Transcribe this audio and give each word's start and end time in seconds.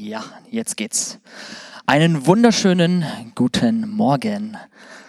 Ja, 0.00 0.22
jetzt 0.48 0.76
geht's. 0.76 1.18
Einen 1.84 2.24
wunderschönen 2.24 3.04
guten 3.34 3.88
Morgen. 3.90 4.56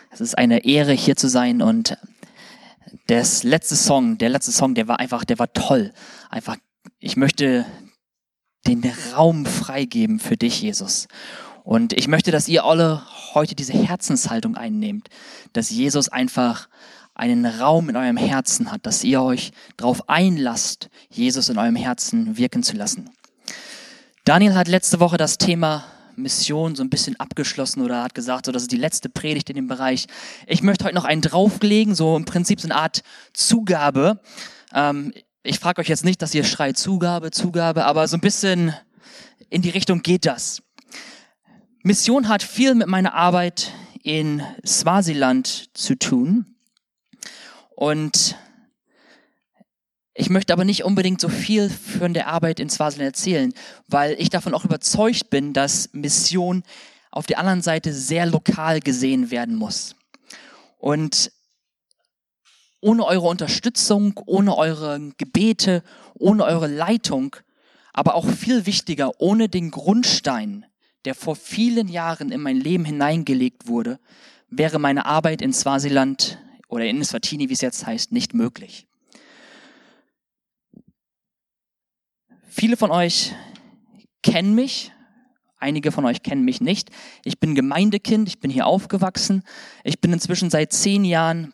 Es 0.09 0.19
ist 0.19 0.35
eine 0.35 0.65
Ehre, 0.65 0.93
hier 0.93 1.15
zu 1.15 1.29
sein 1.29 1.61
und 1.61 1.95
das 3.05 3.43
letzte 3.43 3.75
Song, 3.75 4.17
der 4.17 4.29
letzte 4.29 4.51
Song, 4.51 4.73
der 4.73 4.87
war 4.87 4.99
einfach, 4.99 5.25
der 5.25 5.37
war 5.37 5.53
toll. 5.53 5.93
Einfach, 6.31 6.57
ich 6.97 7.17
möchte 7.17 7.67
den 8.65 8.83
Raum 9.15 9.45
freigeben 9.45 10.17
für 10.17 10.37
dich, 10.37 10.59
Jesus. 10.63 11.07
Und 11.63 11.93
ich 11.93 12.07
möchte, 12.07 12.31
dass 12.31 12.47
ihr 12.47 12.63
alle 12.65 13.03
heute 13.35 13.53
diese 13.53 13.73
Herzenshaltung 13.73 14.57
einnehmt, 14.57 15.09
dass 15.53 15.69
Jesus 15.69 16.09
einfach 16.09 16.67
einen 17.13 17.45
Raum 17.45 17.89
in 17.89 17.95
eurem 17.95 18.17
Herzen 18.17 18.71
hat, 18.71 18.87
dass 18.87 19.03
ihr 19.03 19.21
euch 19.21 19.51
darauf 19.77 20.09
einlasst, 20.09 20.89
Jesus 21.11 21.49
in 21.49 21.59
eurem 21.59 21.75
Herzen 21.75 22.37
wirken 22.37 22.63
zu 22.63 22.75
lassen. 22.75 23.11
Daniel 24.29 24.53
hat 24.53 24.67
letzte 24.67 24.99
Woche 24.99 25.17
das 25.17 25.39
Thema 25.39 25.85
Mission 26.15 26.75
so 26.75 26.83
ein 26.83 26.91
bisschen 26.91 27.19
abgeschlossen 27.19 27.81
oder 27.81 28.03
hat 28.03 28.13
gesagt, 28.13 28.45
so 28.45 28.51
das 28.51 28.61
ist 28.61 28.71
die 28.71 28.77
letzte 28.77 29.09
Predigt 29.09 29.49
in 29.49 29.55
dem 29.55 29.67
Bereich. 29.67 30.05
Ich 30.45 30.61
möchte 30.61 30.85
heute 30.85 30.93
noch 30.93 31.05
einen 31.05 31.23
drauflegen, 31.23 31.95
so 31.95 32.15
im 32.15 32.25
Prinzip 32.25 32.61
so 32.61 32.67
eine 32.67 32.75
Art 32.75 33.01
Zugabe. 33.33 34.21
Ähm, 34.71 35.15
ich 35.41 35.57
frage 35.57 35.81
euch 35.81 35.87
jetzt 35.87 36.05
nicht, 36.05 36.21
dass 36.21 36.35
ihr 36.35 36.43
schreit 36.43 36.77
Zugabe, 36.77 37.31
Zugabe, 37.31 37.85
aber 37.85 38.07
so 38.07 38.17
ein 38.17 38.21
bisschen 38.21 38.71
in 39.49 39.63
die 39.63 39.71
Richtung 39.71 40.03
geht 40.03 40.27
das. 40.27 40.61
Mission 41.81 42.27
hat 42.27 42.43
viel 42.43 42.75
mit 42.75 42.85
meiner 42.87 43.15
Arbeit 43.15 43.73
in 44.03 44.43
Swasiland 44.63 45.75
zu 45.75 45.97
tun. 45.97 46.45
Und 47.75 48.35
ich 50.19 50.29
möchte 50.29 50.51
aber 50.51 50.65
nicht 50.65 50.83
unbedingt 50.83 51.21
so 51.21 51.29
viel 51.29 51.69
von 51.69 52.13
der 52.13 52.27
Arbeit 52.27 52.59
in 52.59 52.69
Swasiland 52.69 53.07
erzählen, 53.07 53.53
weil 53.87 54.17
ich 54.19 54.29
davon 54.29 54.53
auch 54.53 54.65
überzeugt 54.65 55.29
bin, 55.29 55.53
dass 55.53 55.93
Mission 55.93 56.63
auf 57.09 57.25
der 57.25 57.39
anderen 57.39 57.61
Seite 57.61 57.93
sehr 57.93 58.25
lokal 58.25 58.81
gesehen 58.81 59.31
werden 59.31 59.55
muss. 59.55 59.95
Und 60.77 61.31
ohne 62.81 63.05
eure 63.05 63.27
Unterstützung, 63.29 64.19
ohne 64.25 64.57
eure 64.57 64.99
Gebete, 65.17 65.83
ohne 66.15 66.43
eure 66.43 66.67
Leitung, 66.67 67.37
aber 67.93 68.15
auch 68.15 68.27
viel 68.27 68.65
wichtiger, 68.65 69.21
ohne 69.21 69.47
den 69.47 69.71
Grundstein, 69.71 70.65
der 71.05 71.15
vor 71.15 71.37
vielen 71.37 71.87
Jahren 71.87 72.33
in 72.33 72.41
mein 72.41 72.57
Leben 72.57 72.83
hineingelegt 72.83 73.67
wurde, 73.67 73.99
wäre 74.49 74.79
meine 74.79 75.05
Arbeit 75.05 75.41
in 75.41 75.53
Swasiland 75.53 76.39
oder 76.67 76.83
in 76.83 76.99
Eswatini, 76.99 77.47
wie 77.47 77.53
es 77.53 77.61
jetzt 77.61 77.85
heißt, 77.85 78.11
nicht 78.11 78.33
möglich. 78.33 78.88
Viele 82.49 82.77
von 82.77 82.89
euch 82.89 83.33
kennen 84.23 84.55
mich, 84.55 84.91
einige 85.59 85.91
von 85.91 86.03
euch 86.05 86.23
kennen 86.23 86.43
mich 86.43 86.61
nicht. 86.61 86.89
Ich 87.23 87.39
bin 87.39 87.53
Gemeindekind, 87.53 88.27
ich 88.27 88.39
bin 88.39 88.49
hier 88.49 88.65
aufgewachsen. 88.65 89.43
Ich 89.83 90.01
bin 90.01 90.11
inzwischen 90.11 90.49
seit 90.49 90.73
zehn 90.73 91.05
Jahren 91.05 91.53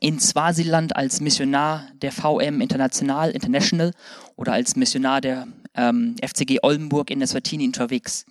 in 0.00 0.18
Swasiland 0.18 0.96
als 0.96 1.20
Missionar 1.20 1.86
der 2.00 2.10
VM 2.10 2.62
International 2.62 3.30
International 3.32 3.92
oder 4.34 4.54
als 4.54 4.76
Missionar 4.76 5.20
der 5.20 5.46
ähm, 5.74 6.16
FCG 6.22 6.60
Oldenburg 6.62 7.10
in 7.10 7.20
Eswatini 7.20 7.66
unterwegs. 7.66 8.24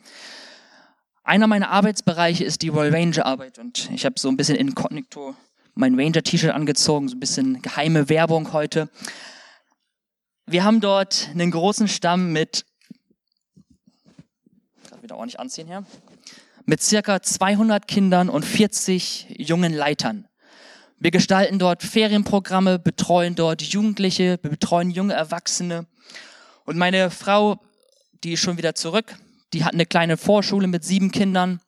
Einer 1.24 1.46
meiner 1.46 1.70
Arbeitsbereiche 1.70 2.44
ist 2.44 2.64
die 2.64 2.70
Royal 2.70 2.94
Ranger 2.94 3.26
Arbeit 3.26 3.60
und 3.60 3.90
ich 3.94 4.04
habe 4.04 4.20
so 4.20 4.30
ein 4.30 4.36
bisschen 4.36 4.56
inkognito 4.56 5.36
mein 5.76 6.00
Ranger 6.00 6.24
T-Shirt 6.24 6.52
angezogen, 6.52 7.08
so 7.08 7.16
ein 7.16 7.20
bisschen 7.20 7.62
geheime 7.62 8.10
Werbung 8.10 8.54
heute. 8.54 8.90
Wir 10.46 10.66
haben 10.66 10.82
dort 10.82 11.30
einen 11.32 11.52
großen 11.52 11.88
Stamm 11.88 12.34
mit, 12.34 12.66
wieder 15.02 15.16
ordentlich 15.16 15.40
anziehen 15.40 15.68
hier, 15.68 15.86
mit 16.66 16.84
circa 16.84 17.22
200 17.22 17.88
Kindern 17.88 18.28
und 18.28 18.44
40 18.44 19.36
jungen 19.38 19.74
Leitern. 19.74 20.28
Wir 21.00 21.12
gestalten 21.12 21.60
dort 21.60 21.82
Ferienprogramme, 21.82 22.78
betreuen 22.78 23.36
dort 23.36 23.62
Jugendliche, 23.62 24.38
wir 24.42 24.52
betreuen 24.52 24.92
junge 24.92 25.14
Erwachsene. 25.14 25.86
Und 26.66 26.78
meine 26.78 27.10
Frau, 27.10 27.60
die 28.24 28.34
ist 28.34 28.42
schon 28.42 28.58
wieder 28.58 28.76
zurück, 28.76 29.16
die 29.54 29.64
hat 29.64 29.74
eine 29.74 29.86
kleine 29.86 30.18
Vorschule 30.18 30.68
mit 30.68 30.84
sieben 30.84 31.12
Kindern. 31.12 31.62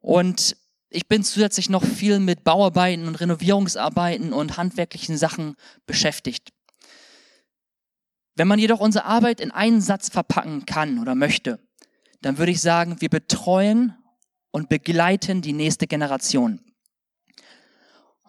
Und 0.00 0.56
ich 0.88 1.06
bin 1.06 1.22
zusätzlich 1.22 1.68
noch 1.68 1.84
viel 1.84 2.18
mit 2.18 2.44
Bauarbeiten 2.44 3.06
und 3.06 3.20
Renovierungsarbeiten 3.20 4.32
und 4.32 4.56
handwerklichen 4.56 5.18
Sachen 5.18 5.56
beschäftigt. 5.86 6.48
Wenn 8.40 8.48
man 8.48 8.58
jedoch 8.58 8.80
unsere 8.80 9.04
Arbeit 9.04 9.38
in 9.38 9.50
einen 9.50 9.82
Satz 9.82 10.08
verpacken 10.08 10.64
kann 10.64 10.98
oder 10.98 11.14
möchte, 11.14 11.58
dann 12.22 12.38
würde 12.38 12.52
ich 12.52 12.62
sagen, 12.62 12.96
wir 13.00 13.10
betreuen 13.10 13.94
und 14.50 14.70
begleiten 14.70 15.42
die 15.42 15.52
nächste 15.52 15.86
Generation. 15.86 16.58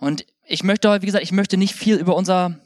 Und 0.02 0.26
ich 0.46 0.66
möchte, 0.66 1.02
wie 1.02 1.06
gesagt, 1.06 1.24
ich 1.24 1.32
möchte 1.32 1.56
nicht 1.56 1.74
viel 1.74 1.96
über 1.96 2.18
unser, 2.18 2.60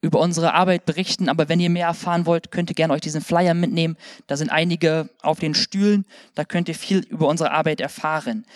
über 0.00 0.20
unsere 0.20 0.54
Arbeit 0.54 0.86
berichten, 0.86 1.28
aber 1.28 1.48
wenn 1.48 1.58
ihr 1.58 1.70
mehr 1.70 1.88
erfahren 1.88 2.24
wollt, 2.24 2.52
könnt 2.52 2.70
ihr 2.70 2.76
gerne 2.76 2.92
euch 2.94 3.00
diesen 3.00 3.20
Flyer 3.20 3.54
mitnehmen. 3.54 3.96
Da 4.28 4.36
sind 4.36 4.50
einige 4.50 5.10
auf 5.22 5.40
den 5.40 5.54
Stühlen, 5.54 6.06
da 6.36 6.44
könnt 6.44 6.68
ihr 6.68 6.76
viel 6.76 7.00
über 7.00 7.26
unsere 7.26 7.50
Arbeit 7.50 7.80
erfahren. 7.80 8.46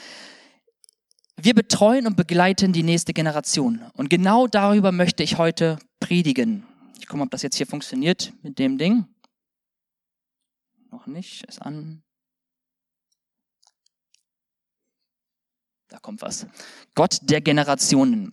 Wir 1.37 1.55
betreuen 1.55 2.07
und 2.07 2.17
begleiten 2.17 2.73
die 2.73 2.85
nächste 2.85 3.13
Generation. 3.13 3.83
Und 3.95 4.09
genau 4.09 4.47
darüber 4.47 4.93
möchte 4.93 5.25
ich 5.25 5.37
heute 5.37 5.81
predigen. 5.99 6.65
Ich 6.99 7.07
gucke 7.07 7.19
mal, 7.19 7.25
ob 7.25 7.31
das 7.31 7.43
jetzt 7.43 7.57
hier 7.57 7.67
funktioniert 7.67 8.33
mit 8.43 8.59
dem 8.59 8.79
Ding. 8.79 9.07
Noch 10.91 11.07
nicht, 11.07 11.45
ist 11.45 11.61
an. 11.61 12.03
Da 15.89 15.99
kommt 15.99 16.23
was. 16.23 16.47
Gott 16.95 17.19
der 17.23 17.41
Generationen. 17.41 18.33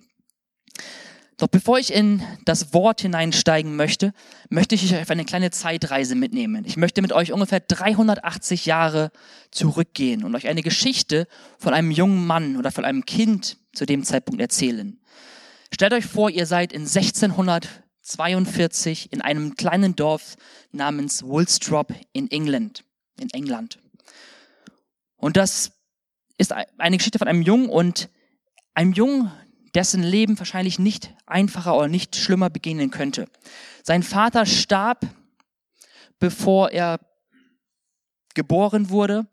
Doch 1.41 1.47
bevor 1.47 1.79
ich 1.79 1.91
in 1.91 2.21
das 2.45 2.71
Wort 2.71 3.01
hineinsteigen 3.01 3.75
möchte, 3.75 4.13
möchte 4.49 4.75
ich 4.75 4.93
euch 4.93 5.01
auf 5.01 5.09
eine 5.09 5.25
kleine 5.25 5.49
Zeitreise 5.49 6.13
mitnehmen. 6.13 6.65
Ich 6.65 6.77
möchte 6.77 7.01
mit 7.01 7.13
euch 7.13 7.33
ungefähr 7.33 7.59
380 7.59 8.67
Jahre 8.67 9.11
zurückgehen 9.49 10.23
und 10.23 10.35
euch 10.35 10.47
eine 10.47 10.61
Geschichte 10.61 11.27
von 11.57 11.73
einem 11.73 11.89
jungen 11.89 12.27
Mann 12.27 12.57
oder 12.57 12.71
von 12.71 12.85
einem 12.85 13.05
Kind 13.05 13.57
zu 13.73 13.87
dem 13.87 14.03
Zeitpunkt 14.03 14.39
erzählen. 14.39 14.99
Stellt 15.73 15.93
euch 15.93 16.05
vor, 16.05 16.29
ihr 16.29 16.45
seid 16.45 16.73
in 16.73 16.81
1600 16.81 17.67
42 18.11 19.11
in 19.11 19.21
einem 19.21 19.55
kleinen 19.55 19.95
Dorf 19.95 20.35
namens 20.71 21.23
Woolstrop 21.23 21.93
in 22.13 22.29
England, 22.29 22.83
in 23.19 23.29
England. 23.29 23.79
Und 25.17 25.37
das 25.37 25.71
ist 26.37 26.53
eine 26.53 26.97
Geschichte 26.97 27.19
von 27.19 27.27
einem 27.27 27.41
Jungen 27.41 27.69
und 27.69 28.09
einem 28.73 28.93
Jungen, 28.93 29.31
dessen 29.73 30.03
Leben 30.03 30.37
wahrscheinlich 30.37 30.79
nicht 30.79 31.13
einfacher 31.25 31.77
oder 31.77 31.87
nicht 31.87 32.15
schlimmer 32.15 32.49
beginnen 32.49 32.91
könnte. 32.91 33.27
Sein 33.83 34.03
Vater 34.03 34.45
starb, 34.45 35.05
bevor 36.19 36.71
er 36.71 36.99
geboren 38.33 38.89
wurde. 38.89 39.27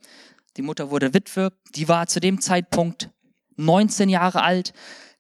Die 0.57 0.63
Mutter 0.63 0.91
wurde 0.91 1.15
Witwe. 1.15 1.53
Die 1.75 1.89
war 1.89 2.07
zu 2.07 2.21
dem 2.21 2.41
Zeitpunkt 2.41 3.11
19 3.57 4.09
Jahre 4.09 4.43
alt. 4.43 4.73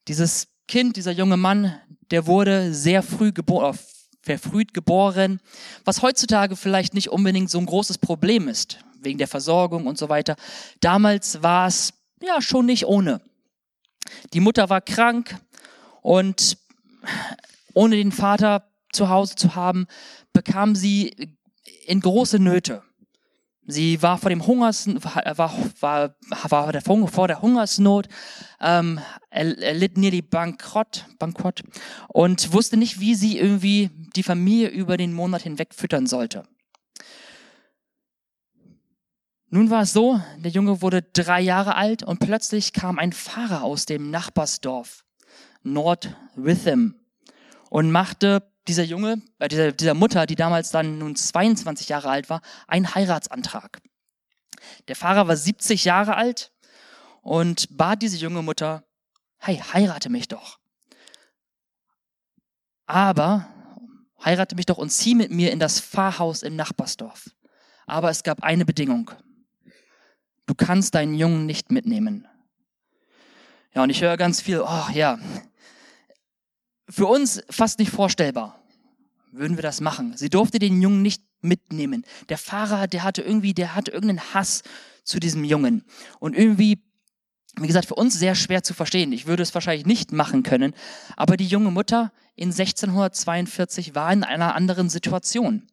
Dieses 0.07 0.49
Kind, 0.69 0.97
dieser 0.97 1.13
junge 1.13 1.37
Mann, 1.37 1.81
der 2.11 2.27
wurde 2.27 2.73
sehr 2.75 3.03
früh 3.03 3.33
geboren, 3.33 3.79
verfrüht 4.23 4.75
geboren, 4.75 5.41
was 5.85 6.03
heutzutage 6.03 6.57
vielleicht 6.57 6.95
nicht 6.95 7.09
unbedingt 7.09 7.51
so 7.51 7.59
ein 7.59 7.67
großes 7.67 7.99
Problem 7.99 8.49
ist, 8.49 8.79
wegen 9.01 9.19
der 9.19 9.29
Versorgung 9.29 9.87
und 9.87 9.99
so 9.99 10.09
weiter. 10.09 10.37
Damals 10.81 11.43
war 11.43 11.67
es 11.67 11.93
ja 12.23 12.43
schon 12.43 12.67
nicht 12.67 12.87
ohne. 12.87 13.21
Die 14.33 14.41
Mutter 14.41 14.71
war 14.71 14.81
krank 14.81 15.37
und 16.03 16.59
ohne 17.75 17.97
den 17.97 18.13
Vater 18.13 18.71
zu 18.93 19.09
Hause 19.09 19.35
zu 19.35 19.55
haben, 19.55 19.87
bekam 20.33 20.75
sie 20.75 21.37
in 21.87 22.01
große 22.01 22.39
Nöte. 22.39 22.83
Sie 23.70 24.00
war 24.00 24.17
vor 24.17 24.31
dem 24.31 24.47
Hungers, 24.47 24.87
war, 24.87 25.37
war, 25.37 26.17
war 26.49 26.73
der, 26.73 26.81
vor 26.81 27.29
der 27.29 27.43
Hungersnot, 27.43 28.09
ähm, 28.62 28.99
erlitt 29.29 29.99
die 29.99 30.23
Bankrott, 30.23 31.05
Bankrott 31.19 31.62
und 32.09 32.55
wusste 32.55 32.79
nicht, 32.79 32.99
wie 32.99 33.15
sie 33.15 33.37
irgendwie 33.37 33.91
die 34.17 34.23
Familie 34.23 34.69
über 34.69 34.97
den 34.97 35.12
Monat 35.12 35.43
hinweg 35.43 35.75
füttern 35.75 36.06
sollte. 36.06 36.44
Nun 39.50 39.69
war 39.69 39.82
es 39.82 39.93
so, 39.93 40.19
der 40.38 40.50
Junge 40.50 40.81
wurde 40.81 41.03
drei 41.03 41.43
Jahre 41.43 41.75
alt 41.75 42.03
und 42.03 42.20
plötzlich 42.20 42.73
kam 42.73 42.99
ein 42.99 43.12
Pfarrer 43.12 43.65
aus 43.65 43.85
dem 43.85 44.11
Nachbarsdorf 44.11 45.05
Nord 45.62 46.17
Witham 46.37 46.94
und 47.69 47.91
machte 47.91 48.50
dieser 48.69 48.85
Junge, 48.85 49.23
äh, 49.38 49.49
dieser, 49.49 49.73
dieser 49.73 49.94
Mutter, 49.94 50.26
die 50.26 50.37
damals 50.37 50.70
dann 50.70 50.99
nun 50.99 51.17
22 51.17 51.88
Jahre 51.88 52.11
alt 52.11 52.31
war, 52.31 52.43
einen 52.67 52.94
Heiratsantrag. 52.94 53.81
Der 54.88 54.97
Pfarrer 54.97 55.26
war 55.29 55.37
70 55.37 55.85
Jahre 55.85 56.17
alt 56.17 56.53
und 57.23 57.76
bat 57.76 58.03
diese 58.03 58.17
junge 58.17 58.43
Mutter, 58.43 58.85
hey, 59.38 59.56
heirate 59.73 60.11
mich 60.11 60.29
doch. 60.29 60.59
Aber 62.87 63.49
heirate 64.25 64.55
mich 64.55 64.67
doch 64.67 64.79
und 64.79 64.91
zieh 64.91 65.15
mit 65.15 65.31
mir 65.31 65.53
in 65.53 65.59
das 65.59 65.81
Pfarrhaus 65.81 66.43
im 66.43 66.56
Nachbarsdorf. 66.56 67.31
aber 67.87 68.11
es 68.11 68.23
gab 68.23 68.43
eine 68.43 68.67
Bedingung. 68.67 69.11
Du 70.47 70.55
kannst 70.55 70.94
deinen 70.94 71.15
Jungen 71.15 71.47
nicht 71.47 71.70
mitnehmen. 71.70 72.29
Ja, 73.75 73.82
und 73.82 73.91
ich 73.91 74.03
höre 74.03 74.19
ganz 74.19 74.43
viel, 74.43 74.61
oh 74.61 74.88
ja, 74.93 75.19
für 76.88 77.06
uns 77.06 77.43
fast 77.50 77.79
nicht 77.79 77.91
vorstellbar, 77.91 78.57
würden 79.33 79.57
wir 79.57 79.63
das 79.63 79.81
machen. 79.81 80.17
Sie 80.17 80.31
durfte 80.31 80.59
den 80.59 80.81
Jungen 80.81 81.03
nicht 81.03 81.23
mitnehmen. 81.41 82.05
Der 82.29 82.39
Fahrer, 82.39 82.87
der 82.87 83.03
hatte 83.03 83.23
irgendwie, 83.23 83.55
der 83.55 83.75
hatte 83.75 83.91
irgendeinen 83.91 84.35
Hass 84.35 84.63
zu 85.05 85.21
diesem 85.21 85.45
Jungen. 85.45 85.85
Und 86.19 86.37
irgendwie, 86.37 86.83
wie 87.57 87.67
gesagt, 87.67 87.87
für 87.87 87.95
uns 87.95 88.15
sehr 88.15 88.35
schwer 88.35 88.63
zu 88.63 88.75
verstehen. 88.75 89.13
Ich 89.13 89.27
würde 89.27 89.43
es 89.43 89.55
wahrscheinlich 89.55 89.87
nicht 89.87 90.13
machen 90.13 90.43
können. 90.43 90.75
Aber 91.17 91.37
die 91.37 91.47
junge 91.47 91.71
Mutter 91.71 92.13
in 92.37 92.51
1642 92.51 93.95
war 93.95 94.13
in 94.13 94.25
einer 94.25 94.55
anderen 94.55 94.89
Situation. 94.91 95.67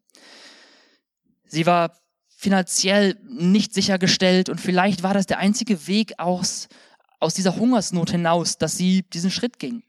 Sie 1.47 1.65
war 1.65 1.97
finanziell 2.35 3.17
nicht 3.23 3.73
sichergestellt 3.73 4.49
und 4.49 4.59
vielleicht 4.59 5.03
war 5.03 5.13
das 5.13 5.25
der 5.25 5.39
einzige 5.39 5.87
Weg 5.87 6.19
aus, 6.19 6.67
aus 7.19 7.33
dieser 7.33 7.55
Hungersnot 7.55 8.11
hinaus, 8.11 8.57
dass 8.57 8.77
sie 8.77 9.03
diesen 9.03 9.31
Schritt 9.31 9.57
ging. 9.57 9.83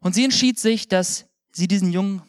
Und 0.00 0.14
sie 0.14 0.24
entschied 0.24 0.58
sich, 0.58 0.88
dass 0.88 1.26
sie 1.52 1.68
diesen 1.68 1.92
Jungen 1.92 2.22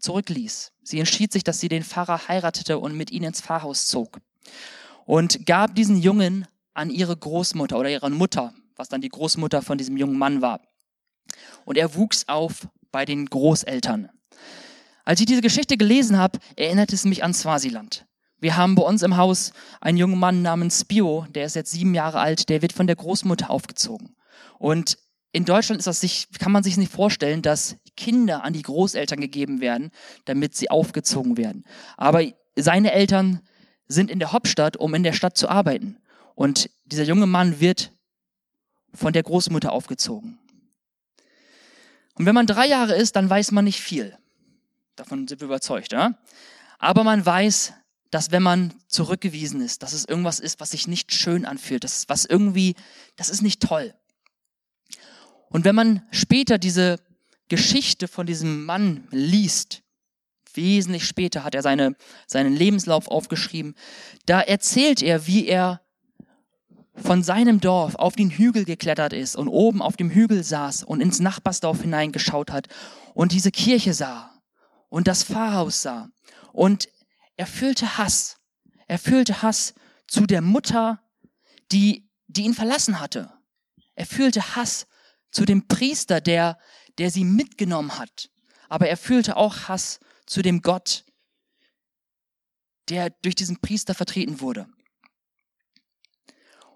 zurückließ. 0.00 0.72
Sie 0.82 0.98
entschied 0.98 1.32
sich, 1.32 1.44
dass 1.44 1.60
sie 1.60 1.68
den 1.68 1.82
Pfarrer 1.82 2.28
heiratete 2.28 2.78
und 2.78 2.96
mit 2.96 3.10
ihm 3.10 3.24
ins 3.24 3.40
Pfarrhaus 3.40 3.86
zog. 3.86 4.18
Und 5.04 5.46
gab 5.46 5.74
diesen 5.74 6.00
Jungen 6.00 6.46
an 6.74 6.90
ihre 6.90 7.16
Großmutter 7.16 7.78
oder 7.78 7.90
ihre 7.90 8.10
Mutter, 8.10 8.52
was 8.76 8.88
dann 8.88 9.00
die 9.00 9.08
Großmutter 9.08 9.62
von 9.62 9.78
diesem 9.78 9.96
jungen 9.96 10.18
Mann 10.18 10.42
war. 10.42 10.60
Und 11.64 11.76
er 11.76 11.94
wuchs 11.94 12.26
auf 12.28 12.68
bei 12.92 13.04
den 13.04 13.26
Großeltern. 13.26 14.10
Als 15.04 15.20
ich 15.20 15.26
diese 15.26 15.40
Geschichte 15.40 15.76
gelesen 15.76 16.18
habe, 16.18 16.38
erinnerte 16.56 16.94
es 16.94 17.04
mich 17.04 17.24
an 17.24 17.34
Swasiland. 17.34 18.06
Wir 18.40 18.56
haben 18.56 18.74
bei 18.74 18.82
uns 18.82 19.02
im 19.02 19.16
Haus 19.16 19.52
einen 19.80 19.98
jungen 19.98 20.18
Mann 20.18 20.42
namens 20.42 20.80
Spio, 20.80 21.26
der 21.30 21.46
ist 21.46 21.56
jetzt 21.56 21.72
sieben 21.72 21.94
Jahre 21.94 22.20
alt, 22.20 22.48
der 22.48 22.62
wird 22.62 22.72
von 22.72 22.86
der 22.86 22.96
Großmutter 22.96 23.50
aufgezogen. 23.50 24.14
Und 24.58 24.98
in 25.32 25.44
Deutschland 25.44 25.78
ist 25.78 25.86
das 25.86 26.00
sich, 26.00 26.28
kann 26.38 26.52
man 26.52 26.62
sich 26.62 26.76
nicht 26.76 26.92
vorstellen, 26.92 27.42
dass 27.42 27.76
Kinder 27.98 28.44
an 28.44 28.52
die 28.52 28.62
Großeltern 28.62 29.20
gegeben 29.20 29.60
werden, 29.60 29.90
damit 30.24 30.54
sie 30.54 30.70
aufgezogen 30.70 31.36
werden. 31.36 31.64
Aber 31.96 32.22
seine 32.56 32.92
Eltern 32.92 33.40
sind 33.88 34.10
in 34.10 34.20
der 34.20 34.32
Hauptstadt, 34.32 34.76
um 34.76 34.94
in 34.94 35.02
der 35.02 35.12
Stadt 35.12 35.36
zu 35.36 35.48
arbeiten. 35.48 35.98
Und 36.34 36.70
dieser 36.84 37.02
junge 37.02 37.26
Mann 37.26 37.60
wird 37.60 37.92
von 38.94 39.12
der 39.12 39.24
Großmutter 39.24 39.72
aufgezogen. 39.72 40.38
Und 42.14 42.26
wenn 42.26 42.34
man 42.34 42.46
drei 42.46 42.66
Jahre 42.66 42.94
ist, 42.94 43.16
dann 43.16 43.28
weiß 43.28 43.50
man 43.50 43.64
nicht 43.64 43.80
viel. 43.80 44.16
Davon 44.96 45.26
sind 45.26 45.40
wir 45.40 45.46
überzeugt, 45.46 45.92
ja? 45.92 46.18
Aber 46.78 47.04
man 47.04 47.24
weiß, 47.26 47.72
dass 48.10 48.30
wenn 48.30 48.42
man 48.42 48.74
zurückgewiesen 48.86 49.60
ist, 49.60 49.82
dass 49.82 49.92
es 49.92 50.04
irgendwas 50.04 50.38
ist, 50.38 50.60
was 50.60 50.70
sich 50.70 50.86
nicht 50.86 51.12
schön 51.12 51.44
anfühlt, 51.44 51.84
das 51.84 51.98
ist 51.98 52.08
was 52.08 52.24
irgendwie, 52.24 52.74
das 53.16 53.28
ist 53.28 53.42
nicht 53.42 53.60
toll. 53.60 53.94
Und 55.48 55.64
wenn 55.64 55.74
man 55.74 56.02
später 56.10 56.58
diese 56.58 57.00
Geschichte 57.48 58.08
von 58.08 58.26
diesem 58.26 58.64
Mann 58.64 59.06
liest, 59.10 59.82
wesentlich 60.54 61.04
später 61.06 61.44
hat 61.44 61.54
er 61.54 61.62
seine, 61.62 61.96
seinen 62.26 62.54
Lebenslauf 62.54 63.08
aufgeschrieben, 63.08 63.74
da 64.26 64.40
erzählt 64.40 65.02
er, 65.02 65.26
wie 65.26 65.46
er 65.46 65.80
von 66.94 67.22
seinem 67.22 67.60
Dorf 67.60 67.94
auf 67.94 68.16
den 68.16 68.30
Hügel 68.30 68.64
geklettert 68.64 69.12
ist 69.12 69.36
und 69.36 69.48
oben 69.48 69.82
auf 69.82 69.96
dem 69.96 70.10
Hügel 70.10 70.42
saß 70.42 70.82
und 70.82 71.00
ins 71.00 71.20
Nachbarsdorf 71.20 71.82
hineingeschaut 71.82 72.50
hat 72.50 72.68
und 73.14 73.32
diese 73.32 73.50
Kirche 73.50 73.94
sah 73.94 74.32
und 74.88 75.06
das 75.06 75.22
Pfarrhaus 75.22 75.82
sah. 75.82 76.10
Und 76.52 76.88
er 77.36 77.46
fühlte 77.46 77.98
Hass. 77.98 78.38
Er 78.86 78.98
fühlte 78.98 79.42
Hass 79.42 79.74
zu 80.06 80.26
der 80.26 80.42
Mutter, 80.42 81.00
die, 81.70 82.08
die 82.26 82.42
ihn 82.42 82.54
verlassen 82.54 83.00
hatte. 83.00 83.32
Er 83.94 84.06
fühlte 84.06 84.56
Hass 84.56 84.86
zu 85.30 85.44
dem 85.44 85.68
Priester, 85.68 86.20
der, 86.20 86.58
der 86.98 87.10
sie 87.10 87.24
mitgenommen 87.24 87.98
hat. 87.98 88.30
Aber 88.68 88.88
er 88.88 88.96
fühlte 88.96 89.36
auch 89.36 89.68
Hass 89.68 90.00
zu 90.26 90.42
dem 90.42 90.62
Gott, 90.62 91.04
der 92.88 93.10
durch 93.10 93.34
diesen 93.34 93.60
Priester 93.60 93.94
vertreten 93.94 94.40
wurde. 94.40 94.66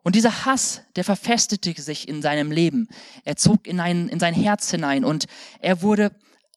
Und 0.02 0.16
dieser 0.16 0.44
Hass, 0.44 0.82
der 0.96 1.04
verfestigte 1.04 1.80
sich 1.80 2.08
in 2.08 2.22
seinem 2.22 2.50
Leben. 2.50 2.88
Er 3.24 3.36
zog 3.36 3.66
in, 3.66 3.78
ein, 3.78 4.08
in 4.08 4.18
sein 4.18 4.34
Herz 4.34 4.70
hinein 4.70 5.04
und 5.04 5.26
er 5.60 5.80
wurde, 5.82 6.10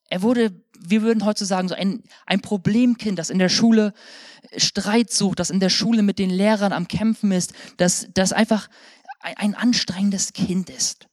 er 0.09 0.23
wurde, 0.23 0.63
wir 0.79 1.03
würden 1.03 1.25
heute 1.25 1.45
sagen, 1.45 1.67
so 1.67 1.75
ein, 1.75 2.03
ein 2.25 2.41
Problemkind, 2.41 3.19
das 3.19 3.29
in 3.29 3.39
der 3.39 3.49
Schule 3.49 3.93
Streit 4.57 5.11
sucht, 5.11 5.39
das 5.39 5.49
in 5.49 5.59
der 5.59 5.69
Schule 5.69 6.01
mit 6.01 6.17
den 6.17 6.29
Lehrern 6.29 6.73
am 6.73 6.87
Kämpfen 6.87 7.31
ist, 7.31 7.53
das, 7.77 8.07
das 8.13 8.33
einfach 8.33 8.67
ein, 9.19 9.37
ein 9.37 9.55
anstrengendes 9.55 10.33
Kind 10.33 10.69
ist. 10.69 11.07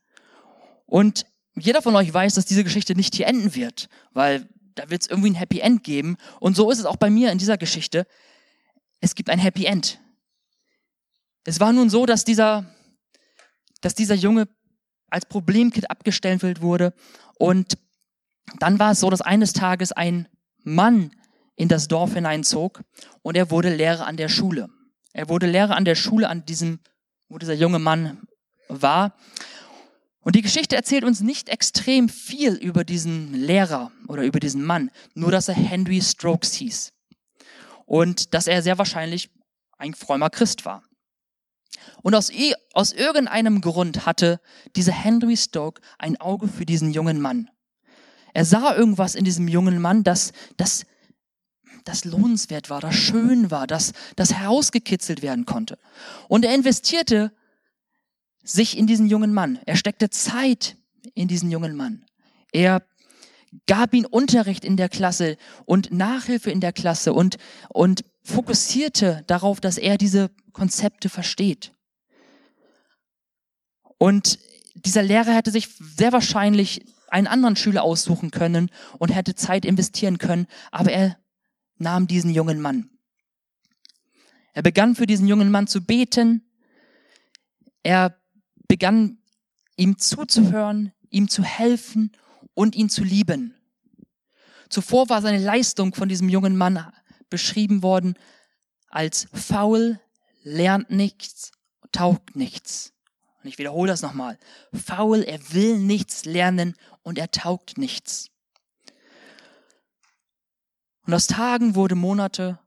Und 0.86 1.26
jeder 1.56 1.82
von 1.82 1.94
euch 1.96 2.12
weiß, 2.12 2.34
dass 2.34 2.46
diese 2.46 2.64
Geschichte 2.64 2.94
nicht 2.94 3.14
hier 3.14 3.26
enden 3.26 3.54
wird, 3.54 3.88
weil 4.12 4.48
da 4.74 4.88
wird 4.88 5.02
es 5.02 5.08
irgendwie 5.08 5.30
ein 5.30 5.34
Happy 5.34 5.60
End 5.60 5.84
geben. 5.84 6.16
Und 6.40 6.56
so 6.56 6.70
ist 6.70 6.78
es 6.78 6.86
auch 6.86 6.96
bei 6.96 7.10
mir 7.10 7.30
in 7.30 7.38
dieser 7.38 7.58
Geschichte. 7.58 8.06
Es 9.00 9.14
gibt 9.14 9.28
ein 9.28 9.38
Happy 9.38 9.66
End. 9.66 10.00
Es 11.44 11.60
war 11.60 11.72
nun 11.72 11.90
so, 11.90 12.06
dass 12.06 12.24
dieser, 12.24 12.64
dass 13.80 13.94
dieser 13.94 14.14
Junge 14.14 14.48
als 15.10 15.26
Problemkind 15.26 15.90
abgestellt 15.90 16.62
wurde. 16.62 16.94
Und 17.38 17.76
dann 18.58 18.78
war 18.78 18.92
es 18.92 19.00
so, 19.00 19.10
dass 19.10 19.20
eines 19.20 19.52
Tages 19.52 19.92
ein 19.92 20.28
Mann 20.64 21.10
in 21.56 21.68
das 21.68 21.88
Dorf 21.88 22.14
hineinzog 22.14 22.82
und 23.22 23.36
er 23.36 23.50
wurde 23.50 23.74
Lehrer 23.74 24.06
an 24.06 24.16
der 24.16 24.28
Schule. 24.28 24.68
Er 25.12 25.28
wurde 25.28 25.46
Lehrer 25.46 25.76
an 25.76 25.84
der 25.84 25.94
Schule, 25.94 26.28
an 26.28 26.46
diesem, 26.46 26.80
wo 27.28 27.38
dieser 27.38 27.54
junge 27.54 27.78
Mann 27.78 28.26
war. 28.68 29.14
Und 30.22 30.36
die 30.36 30.42
Geschichte 30.42 30.76
erzählt 30.76 31.04
uns 31.04 31.20
nicht 31.20 31.48
extrem 31.48 32.08
viel 32.08 32.54
über 32.54 32.84
diesen 32.84 33.34
Lehrer 33.34 33.90
oder 34.06 34.24
über 34.24 34.40
diesen 34.40 34.64
Mann, 34.64 34.90
nur 35.14 35.30
dass 35.32 35.48
er 35.48 35.54
Henry 35.54 36.00
Strokes 36.00 36.54
hieß. 36.54 36.92
Und 37.86 38.32
dass 38.32 38.46
er 38.46 38.62
sehr 38.62 38.78
wahrscheinlich 38.78 39.30
ein 39.78 39.94
frommer 39.94 40.30
Christ 40.30 40.64
war. 40.64 40.84
Und 42.02 42.14
aus, 42.14 42.30
aus 42.72 42.92
irgendeinem 42.92 43.60
Grund 43.60 44.06
hatte 44.06 44.40
dieser 44.76 44.92
Henry 44.92 45.36
Stoke 45.36 45.82
ein 45.98 46.20
Auge 46.20 46.46
für 46.46 46.66
diesen 46.66 46.92
jungen 46.92 47.20
Mann. 47.20 47.50
Er 48.32 48.44
sah 48.44 48.74
irgendwas 48.74 49.14
in 49.14 49.24
diesem 49.24 49.48
jungen 49.48 49.80
Mann, 49.80 50.04
das, 50.04 50.32
das, 50.56 50.86
das 51.84 52.04
lohnenswert 52.04 52.70
war, 52.70 52.80
das 52.80 52.94
schön 52.94 53.50
war, 53.50 53.66
das, 53.66 53.92
das 54.16 54.32
herausgekitzelt 54.32 55.22
werden 55.22 55.44
konnte. 55.44 55.78
Und 56.28 56.44
er 56.44 56.54
investierte 56.54 57.32
sich 58.42 58.76
in 58.76 58.86
diesen 58.86 59.06
jungen 59.06 59.32
Mann. 59.32 59.58
Er 59.66 59.76
steckte 59.76 60.10
Zeit 60.10 60.76
in 61.14 61.28
diesen 61.28 61.50
jungen 61.50 61.76
Mann. 61.76 62.04
Er 62.52 62.82
gab 63.66 63.94
ihm 63.94 64.06
Unterricht 64.06 64.64
in 64.64 64.76
der 64.76 64.88
Klasse 64.88 65.36
und 65.64 65.92
Nachhilfe 65.92 66.50
in 66.50 66.60
der 66.60 66.72
Klasse 66.72 67.12
und, 67.12 67.36
und 67.68 68.04
fokussierte 68.22 69.24
darauf, 69.26 69.60
dass 69.60 69.78
er 69.78 69.98
diese 69.98 70.30
Konzepte 70.52 71.08
versteht. 71.08 71.72
Und 73.98 74.38
dieser 74.74 75.02
Lehrer 75.02 75.34
hätte 75.34 75.50
sich 75.50 75.68
sehr 75.78 76.12
wahrscheinlich 76.12 76.84
einen 77.08 77.26
anderen 77.26 77.56
Schüler 77.56 77.82
aussuchen 77.82 78.30
können 78.30 78.70
und 78.98 79.10
hätte 79.10 79.34
Zeit 79.34 79.64
investieren 79.64 80.18
können, 80.18 80.46
aber 80.70 80.92
er 80.92 81.18
nahm 81.76 82.06
diesen 82.06 82.32
jungen 82.32 82.60
Mann. 82.60 82.90
Er 84.54 84.62
begann 84.62 84.94
für 84.94 85.06
diesen 85.06 85.28
jungen 85.28 85.50
Mann 85.50 85.66
zu 85.66 85.84
beten. 85.84 86.50
Er 87.82 88.16
begann 88.72 89.18
ihm 89.76 89.98
zuzuhören, 89.98 90.94
ihm 91.10 91.28
zu 91.28 91.42
helfen 91.42 92.10
und 92.54 92.74
ihn 92.74 92.88
zu 92.88 93.04
lieben. 93.04 93.54
Zuvor 94.70 95.10
war 95.10 95.20
seine 95.20 95.44
Leistung 95.44 95.94
von 95.94 96.08
diesem 96.08 96.30
jungen 96.30 96.56
Mann 96.56 96.90
beschrieben 97.28 97.82
worden 97.82 98.14
als 98.88 99.28
faul, 99.34 100.00
lernt 100.42 100.88
nichts, 100.90 101.52
taugt 101.92 102.34
nichts. 102.34 102.94
Und 103.42 103.50
ich 103.50 103.58
wiederhole 103.58 103.90
das 103.90 104.00
nochmal. 104.00 104.38
Faul, 104.72 105.20
er 105.20 105.52
will 105.52 105.78
nichts 105.78 106.24
lernen 106.24 106.74
und 107.02 107.18
er 107.18 107.30
taugt 107.30 107.76
nichts. 107.76 108.30
Und 111.04 111.12
aus 111.12 111.26
Tagen 111.26 111.74
wurde 111.74 111.94
Monate 111.94 112.58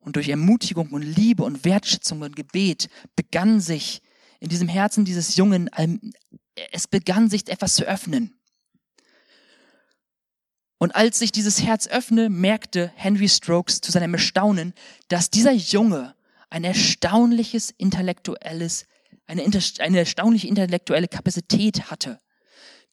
und 0.00 0.16
durch 0.16 0.28
Ermutigung 0.28 0.90
und 0.90 1.02
Liebe 1.02 1.44
und 1.44 1.64
Wertschätzung 1.64 2.22
und 2.22 2.34
Gebet 2.34 2.88
begann 3.14 3.60
sich 3.60 4.02
in 4.44 4.50
diesem 4.50 4.68
Herzen 4.68 5.06
dieses 5.06 5.36
Jungen, 5.36 5.70
es 6.70 6.86
begann 6.86 7.30
sich 7.30 7.48
etwas 7.48 7.76
zu 7.76 7.84
öffnen. 7.84 8.38
Und 10.76 10.94
als 10.94 11.18
sich 11.18 11.32
dieses 11.32 11.62
Herz 11.62 11.88
öffne, 11.88 12.28
merkte 12.28 12.92
Henry 12.94 13.30
Strokes 13.30 13.80
zu 13.80 13.90
seinem 13.90 14.12
Erstaunen, 14.12 14.74
dass 15.08 15.30
dieser 15.30 15.52
Junge 15.52 16.14
ein 16.50 16.62
erstaunliches 16.62 17.70
intellektuelles, 17.70 18.84
eine, 19.26 19.42
eine 19.78 19.98
erstaunliche 19.98 20.46
intellektuelle 20.46 21.08
Kapazität 21.08 21.90
hatte, 21.90 22.20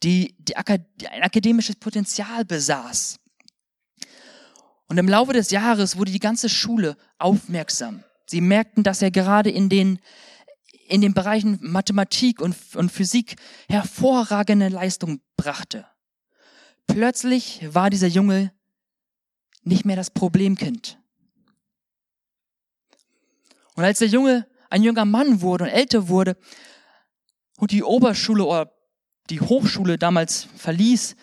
die, 0.04 0.38
die 0.40 0.56
ein 0.56 1.22
akademisches 1.22 1.76
Potenzial 1.76 2.46
besaß. 2.46 3.18
Und 4.88 4.98
im 4.98 5.10
Laufe 5.10 5.34
des 5.34 5.52
Jahres 5.52 5.98
wurde 5.98 6.14
die 6.14 6.20
ganze 6.20 6.48
Schule 6.48 6.96
aufmerksam. 7.20 8.06
Sie 8.26 8.40
merkten, 8.40 8.84
dass 8.84 9.02
er 9.02 9.12
gerade 9.12 9.50
in 9.50 9.68
den, 9.68 10.00
in 10.92 11.00
den 11.00 11.14
Bereichen 11.14 11.58
Mathematik 11.62 12.42
und, 12.42 12.56
und 12.76 12.92
Physik 12.92 13.38
hervorragende 13.70 14.68
Leistung 14.68 15.22
brachte. 15.38 15.86
Plötzlich 16.86 17.62
war 17.74 17.90
dieser 17.90 18.08
Junge 18.08 18.52
nicht 19.64 19.86
mehr 19.86 19.96
das 19.96 20.10
Problemkind. 20.12 21.00
Und 23.76 23.86
als 23.86 24.00
der 24.00 24.10
Junge 24.10 24.48
ein 24.70 24.84
junger 24.84 25.06
Mann 25.06 25.40
wurde 25.40 25.64
und 25.64 25.70
älter 25.70 26.10
wurde 26.10 26.36
und 27.58 27.72
die 27.72 27.84
Oberschule 27.84 28.44
oder 28.44 28.74
die 29.30 29.40
Hochschule 29.40 29.98
damals 29.98 30.50
verließ, 30.58 31.16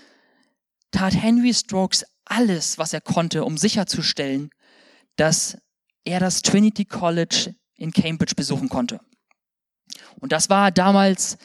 tat 0.93 1.15
Henry 1.15 1.53
Strokes 1.53 2.07
alles, 2.25 2.79
was 2.79 2.95
er 2.95 3.03
konnte, 3.03 3.45
um 3.45 3.59
sicherzustellen, 3.59 4.49
dass 5.17 5.59
er 6.05 6.21
das 6.21 6.41
Trinity 6.41 6.87
College 6.87 7.55
in 7.75 7.93
Cambridge 7.93 8.35
besuchen 8.35 8.71
konnte. 8.71 9.01
Und 10.21 10.33
das 10.33 10.51
war 10.51 10.71
damals 10.71 11.39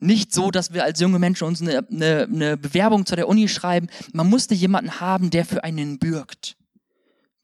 nicht 0.00 0.32
so, 0.32 0.50
dass 0.50 0.72
wir 0.72 0.84
als 0.84 1.00
junge 1.00 1.18
Menschen 1.18 1.46
uns 1.46 1.60
eine, 1.60 1.86
eine, 1.90 2.28
eine 2.32 2.56
Bewerbung 2.56 3.04
zu 3.06 3.16
der 3.16 3.28
Uni 3.28 3.48
schreiben. 3.48 3.88
Man 4.12 4.28
musste 4.28 4.54
jemanden 4.54 5.00
haben, 5.00 5.30
der 5.30 5.44
für 5.44 5.64
einen 5.64 5.98
bürgt. 5.98 6.56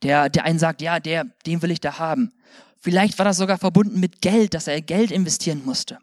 Der, 0.02 0.28
der 0.28 0.44
einen 0.44 0.58
sagt, 0.58 0.82
ja, 0.82 1.00
der, 1.00 1.25
den 1.46 1.62
will 1.62 1.70
ich 1.70 1.80
da 1.80 1.99
haben. 1.99 2.32
Vielleicht 2.80 3.18
war 3.18 3.25
das 3.25 3.38
sogar 3.38 3.58
verbunden 3.58 3.99
mit 3.99 4.20
Geld, 4.20 4.54
dass 4.54 4.66
er 4.66 4.80
Geld 4.82 5.11
investieren 5.11 5.62
musste. 5.64 5.99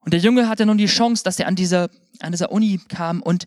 Und 0.00 0.12
der 0.12 0.20
Junge 0.20 0.48
hatte 0.48 0.66
nun 0.66 0.78
die 0.78 0.86
Chance, 0.86 1.22
dass 1.22 1.38
er 1.38 1.46
an 1.46 1.54
dieser, 1.54 1.90
an 2.20 2.32
dieser 2.32 2.50
Uni 2.50 2.80
kam 2.88 3.22
und 3.22 3.46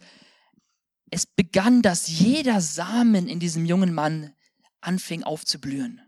es 1.10 1.26
begann, 1.26 1.82
dass 1.82 2.08
jeder 2.08 2.62
Samen 2.62 3.28
in 3.28 3.40
diesem 3.40 3.66
jungen 3.66 3.94
Mann 3.94 4.34
anfing 4.80 5.24
aufzublühen. 5.24 6.01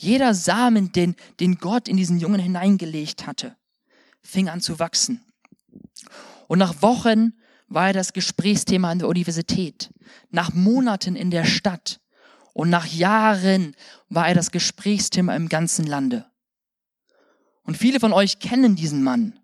Jeder 0.00 0.32
Samen, 0.32 0.92
den, 0.92 1.16
den 1.40 1.56
Gott 1.56 1.88
in 1.88 1.96
diesen 1.96 2.20
Jungen 2.20 2.40
hineingelegt 2.40 3.26
hatte, 3.26 3.56
fing 4.22 4.48
an 4.48 4.60
zu 4.60 4.78
wachsen. 4.78 5.24
Und 6.46 6.60
nach 6.60 6.82
Wochen 6.82 7.34
war 7.66 7.88
er 7.88 7.92
das 7.94 8.12
Gesprächsthema 8.12 8.92
an 8.92 9.00
der 9.00 9.08
Universität. 9.08 9.92
Nach 10.30 10.54
Monaten 10.54 11.16
in 11.16 11.32
der 11.32 11.44
Stadt 11.44 12.00
und 12.54 12.70
nach 12.70 12.86
Jahren 12.86 13.74
war 14.08 14.28
er 14.28 14.34
das 14.34 14.52
Gesprächsthema 14.52 15.34
im 15.34 15.48
ganzen 15.48 15.84
Lande. 15.84 16.26
Und 17.64 17.76
viele 17.76 17.98
von 17.98 18.12
euch 18.12 18.38
kennen 18.38 18.76
diesen 18.76 19.02
Mann. 19.02 19.40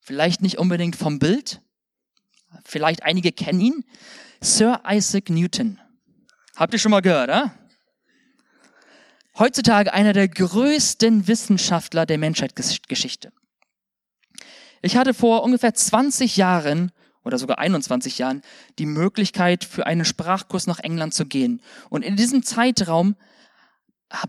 Vielleicht 0.00 0.42
nicht 0.42 0.58
unbedingt 0.58 0.96
vom 0.96 1.20
Bild, 1.20 1.62
vielleicht 2.64 3.04
einige 3.04 3.30
kennen 3.30 3.60
ihn. 3.60 3.84
Sir 4.40 4.82
Isaac 4.86 5.30
Newton. 5.30 5.80
Habt 6.56 6.72
ihr 6.72 6.80
schon 6.80 6.90
mal 6.90 7.00
gehört, 7.00 7.30
äh? 7.30 7.63
Heutzutage 9.38 9.92
einer 9.92 10.12
der 10.12 10.28
größten 10.28 11.26
Wissenschaftler 11.26 12.06
der 12.06 12.18
Menschheitsgeschichte. 12.18 13.32
Ich 14.82 14.96
hatte 14.96 15.14
vor 15.14 15.42
ungefähr 15.42 15.74
20 15.74 16.36
Jahren 16.36 16.92
oder 17.24 17.38
sogar 17.38 17.58
21 17.58 18.18
Jahren 18.18 18.42
die 18.78 18.86
Möglichkeit, 18.86 19.64
für 19.64 19.86
einen 19.86 20.04
Sprachkurs 20.04 20.66
nach 20.66 20.78
England 20.78 21.14
zu 21.14 21.24
gehen. 21.26 21.62
Und 21.88 22.02
in 22.02 22.16
diesem 22.16 22.42
Zeitraum 22.42 23.16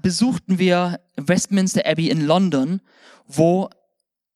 besuchten 0.02 0.60
wir 0.60 1.02
Westminster 1.18 1.86
Abbey 1.86 2.10
in 2.10 2.26
London, 2.26 2.82
wo 3.28 3.70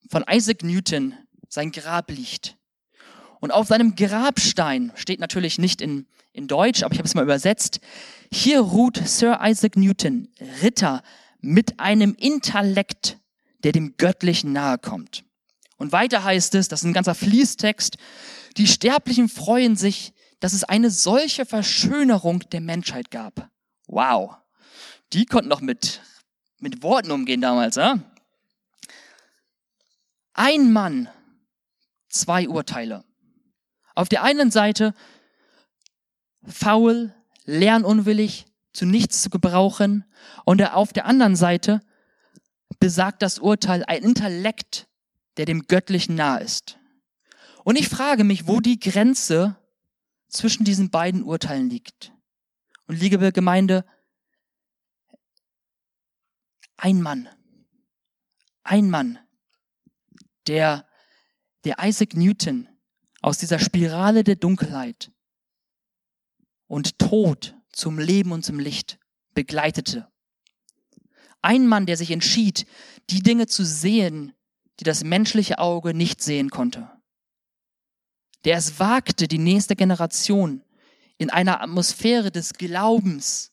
von 0.10 0.26
Isaac 0.30 0.64
Newton 0.64 1.16
sein 1.48 1.72
Grab 1.72 2.12
liegt. 2.12 2.58
Und 3.40 3.52
auf 3.52 3.68
seinem 3.68 3.96
Grabstein 3.96 4.92
steht 4.96 5.20
natürlich 5.20 5.58
nicht 5.58 5.82
in, 5.82 6.08
in 6.32 6.48
Deutsch, 6.48 6.84
aber 6.84 6.94
ich 6.94 7.00
habe 7.00 7.08
es 7.08 7.16
mal 7.16 7.24
übersetzt, 7.24 7.80
hier 8.32 8.60
ruht 8.60 8.98
Sir 9.06 9.40
Isaac 9.42 9.76
Newton, 9.76 10.30
Ritter 10.62 11.04
mit 11.42 11.80
einem 11.80 12.16
Intellekt, 12.16 13.18
der 13.64 13.72
dem 13.72 13.96
Göttlichen 13.98 14.54
nahe 14.54 14.78
kommt. 14.78 15.24
Und 15.78 15.92
weiter 15.92 16.24
heißt 16.24 16.56
es, 16.56 16.68
das 16.68 16.82
ist 16.82 16.86
ein 16.86 16.94
ganzer 16.94 17.16
Fließtext, 17.16 17.98
die 18.58 18.68
Sterblichen 18.68 19.30
freuen 19.30 19.76
sich, 19.76 20.14
dass 20.40 20.54
es 20.54 20.64
eine 20.64 20.90
solche 20.90 21.46
Verschönerung 21.46 22.40
der 22.52 22.62
Menschheit 22.62 23.12
gab. 23.12 23.50
Wow. 23.88 24.36
Die 25.14 25.26
konnten 25.26 25.50
doch 25.50 25.62
mit, 25.62 26.02
mit 26.60 26.84
Worten 26.84 27.12
umgehen 27.12 27.42
damals, 27.42 27.76
ja? 27.76 28.00
Ein 30.34 30.72
Mann, 30.72 31.10
zwei 32.10 32.48
Urteile. 32.48 33.04
Auf 33.96 34.08
der 34.08 34.24
einen 34.24 34.52
Seite 34.52 34.94
faul, 36.50 37.14
lernunwillig, 37.46 38.46
zu 38.74 38.86
nichts 38.86 39.22
zu 39.22 39.30
gebrauchen. 39.30 40.06
Und 40.46 40.62
auf 40.62 40.94
der 40.94 41.06
anderen 41.06 41.36
Seite 41.36 41.82
besagt 42.80 43.22
das 43.22 43.40
Urteil 43.40 43.84
ein 43.86 44.04
Intellekt, 44.04 44.88
der 45.38 45.46
dem 45.46 45.68
Göttlichen 45.68 46.16
nahe 46.16 46.42
ist. 46.42 46.78
Und 47.64 47.78
ich 47.78 47.90
frage 47.90 48.24
mich, 48.24 48.48
wo 48.48 48.60
die 48.60 48.80
Grenze 48.80 49.56
zwischen 50.28 50.64
diesen 50.64 50.90
beiden 50.90 51.24
Urteilen 51.24 51.70
liegt. 51.70 52.14
Und 52.88 53.00
liebe 53.00 53.32
Gemeinde, 53.32 53.86
ein 56.78 57.02
Mann, 57.02 57.28
ein 58.64 58.90
Mann, 58.90 59.20
der, 60.48 60.88
der 61.66 61.78
Isaac 61.82 62.16
Newton 62.16 62.68
aus 63.22 63.38
dieser 63.38 63.60
Spirale 63.60 64.24
der 64.24 64.36
Dunkelheit 64.36 65.12
und 66.70 67.00
Tod 67.00 67.58
zum 67.74 68.00
Leben 68.00 68.32
und 68.32 68.46
zum 68.46 68.60
Licht 68.60 69.00
begleitete. 69.34 70.08
Ein 71.42 71.68
Mann, 71.68 71.86
der 71.86 71.98
sich 71.98 72.12
entschied, 72.12 72.66
die 73.10 73.24
Dinge 73.24 73.48
zu 73.48 73.66
sehen, 73.66 74.34
die 74.80 74.84
das 74.84 75.04
menschliche 75.04 75.60
Auge 75.60 75.94
nicht 75.94 76.22
sehen 76.22 76.50
konnte. 76.50 76.90
Der 78.46 78.56
es 78.56 78.80
wagte, 78.80 79.28
die 79.28 79.40
nächste 79.40 79.76
Generation 79.76 80.64
in 81.18 81.30
einer 81.30 81.62
Atmosphäre 81.62 82.32
des 82.32 82.54
Glaubens 82.54 83.52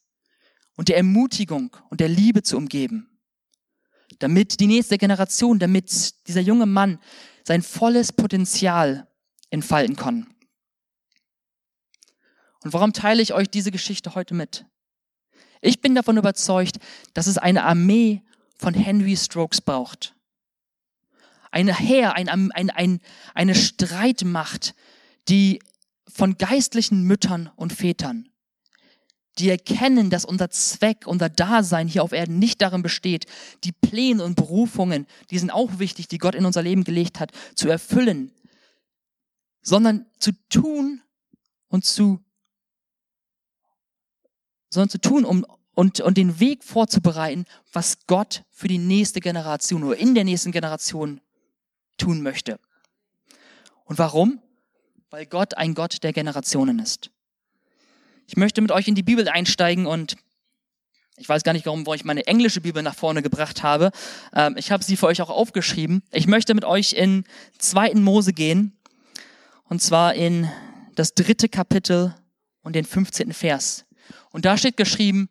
und 0.76 0.88
der 0.88 0.99
Ermutigung 0.99 1.76
und 1.90 2.00
der 2.00 2.08
Liebe 2.08 2.42
zu 2.42 2.56
umgeben. 2.56 3.18
Damit 4.18 4.61
die 4.61 4.68
nächste 4.68 4.99
Generation, 4.99 5.58
damit 5.58 6.28
dieser 6.28 6.42
junge 6.42 6.66
Mann 6.66 7.00
sein 7.44 7.62
volles 7.62 8.12
Potenzial 8.12 9.08
entfalten 9.50 9.96
kann. 9.96 10.36
Und 12.66 12.73
warum 12.73 12.92
teile 12.92 13.23
ich 13.23 13.32
euch 13.32 13.49
diese 13.49 13.70
Geschichte 13.70 14.16
heute 14.16 14.35
mit? 14.35 14.66
Ich 15.61 15.80
bin 15.80 15.94
davon 15.94 16.16
überzeugt, 16.16 16.78
dass 17.14 17.28
es 17.28 17.38
eine 17.38 17.62
Armee 17.62 18.23
von 18.58 18.75
Henry 18.75 19.16
Strokes 19.16 19.61
braucht. 19.61 20.16
Eine 21.52 21.78
Heer, 21.78 22.16
ein, 22.16 22.28
ein, 22.28 22.70
ein, 22.70 23.00
eine 23.35 23.54
Streitmacht, 23.54 24.75
die 25.28 25.61
von 26.08 26.38
geistlichen 26.38 27.04
Müttern 27.04 27.52
und 27.54 27.73
Vätern, 27.73 28.30
die 29.38 29.49
erkennen, 29.49 30.11
dass 30.11 30.25
unser 30.25 30.50
Zweck, 30.50 31.06
unser 31.06 31.28
Dasein 31.28 31.87
hier 31.87 32.02
auf 32.02 32.11
Erden 32.11 32.40
nicht 32.40 32.61
darin 32.61 32.82
besteht, 32.82 33.26
die 33.62 33.70
Pläne 33.70 34.25
und 34.25 34.35
Berufungen, 34.35 35.06
die 35.30 35.38
sind 35.38 35.52
auch 35.52 35.78
wichtig, 35.78 36.08
die 36.08 36.18
Gott 36.18 36.35
in 36.35 36.44
unser 36.44 36.62
Leben 36.62 36.82
gelegt 36.82 37.20
hat, 37.20 37.30
zu 37.54 37.68
erfüllen, 37.68 38.32
sondern 39.62 40.06
zu 40.18 40.32
tun 40.49 41.00
und 41.68 41.85
zu 41.85 42.25
sondern 44.76 44.90
zu 44.90 45.00
tun, 45.00 45.25
um 45.25 45.45
und, 45.76 46.00
und 46.00 46.16
den 46.16 46.40
Weg 46.40 46.64
vorzubereiten, 46.64 47.45
was 47.73 47.99
Gott 48.06 48.45
für 48.50 48.66
die 48.66 48.78
nächste 48.78 49.21
Generation 49.21 49.85
oder 49.85 49.99
in 49.99 50.14
der 50.14 50.25
nächsten 50.25 50.50
Generation 50.50 51.21
tun 51.99 52.23
möchte. 52.23 52.59
Und 53.85 53.99
warum? 53.99 54.40
Weil 55.11 55.26
Gott 55.26 55.54
ein 55.56 55.75
Gott 55.75 56.02
der 56.02 56.12
Generationen 56.12 56.78
ist. 56.78 57.11
Ich 58.26 58.37
möchte 58.37 58.62
mit 58.62 58.73
euch 58.73 58.88
in 58.88 58.95
die 58.95 59.02
Bibel 59.02 59.28
einsteigen 59.28 59.87
und 59.87 60.16
ich 61.18 61.28
weiß 61.28 61.42
gar 61.45 61.52
nicht, 61.52 61.66
warum 61.66 61.85
ich 61.95 62.04
meine 62.04 62.26
englische 62.26 62.61
Bibel 62.61 62.83
nach 62.83 62.95
vorne 62.95 63.23
gebracht 63.23 63.62
habe. 63.62 63.90
Ähm, 64.35 64.56
ich 64.59 64.71
habe 64.71 64.83
sie 64.83 64.97
für 64.97 65.06
euch 65.06 65.23
auch 65.23 65.30
aufgeschrieben. 65.30 66.02
Ich 66.11 66.26
möchte 66.26 66.54
mit 66.54 66.64
euch 66.64 66.95
in 66.95 67.25
zweiten 67.59 68.02
Mose 68.02 68.33
gehen 68.33 68.76
und 69.64 69.83
zwar 69.83 70.14
in 70.14 70.50
das 70.95 71.14
dritte 71.14 71.49
Kapitel 71.49 72.14
und 72.62 72.75
den 72.75 72.85
15. 72.85 73.33
Vers. 73.33 73.86
Und 74.37 74.45
da 74.45 74.59
steht 74.59 74.76
geschrieben, 74.76 75.31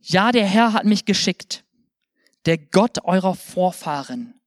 ja, 0.00 0.32
der 0.32 0.44
Herr 0.44 0.72
hat 0.72 0.86
mich 0.86 1.04
geschickt, 1.04 1.62
der 2.46 2.58
Gott 2.58 3.04
eurer 3.04 3.36
Vorfahren, 3.36 4.40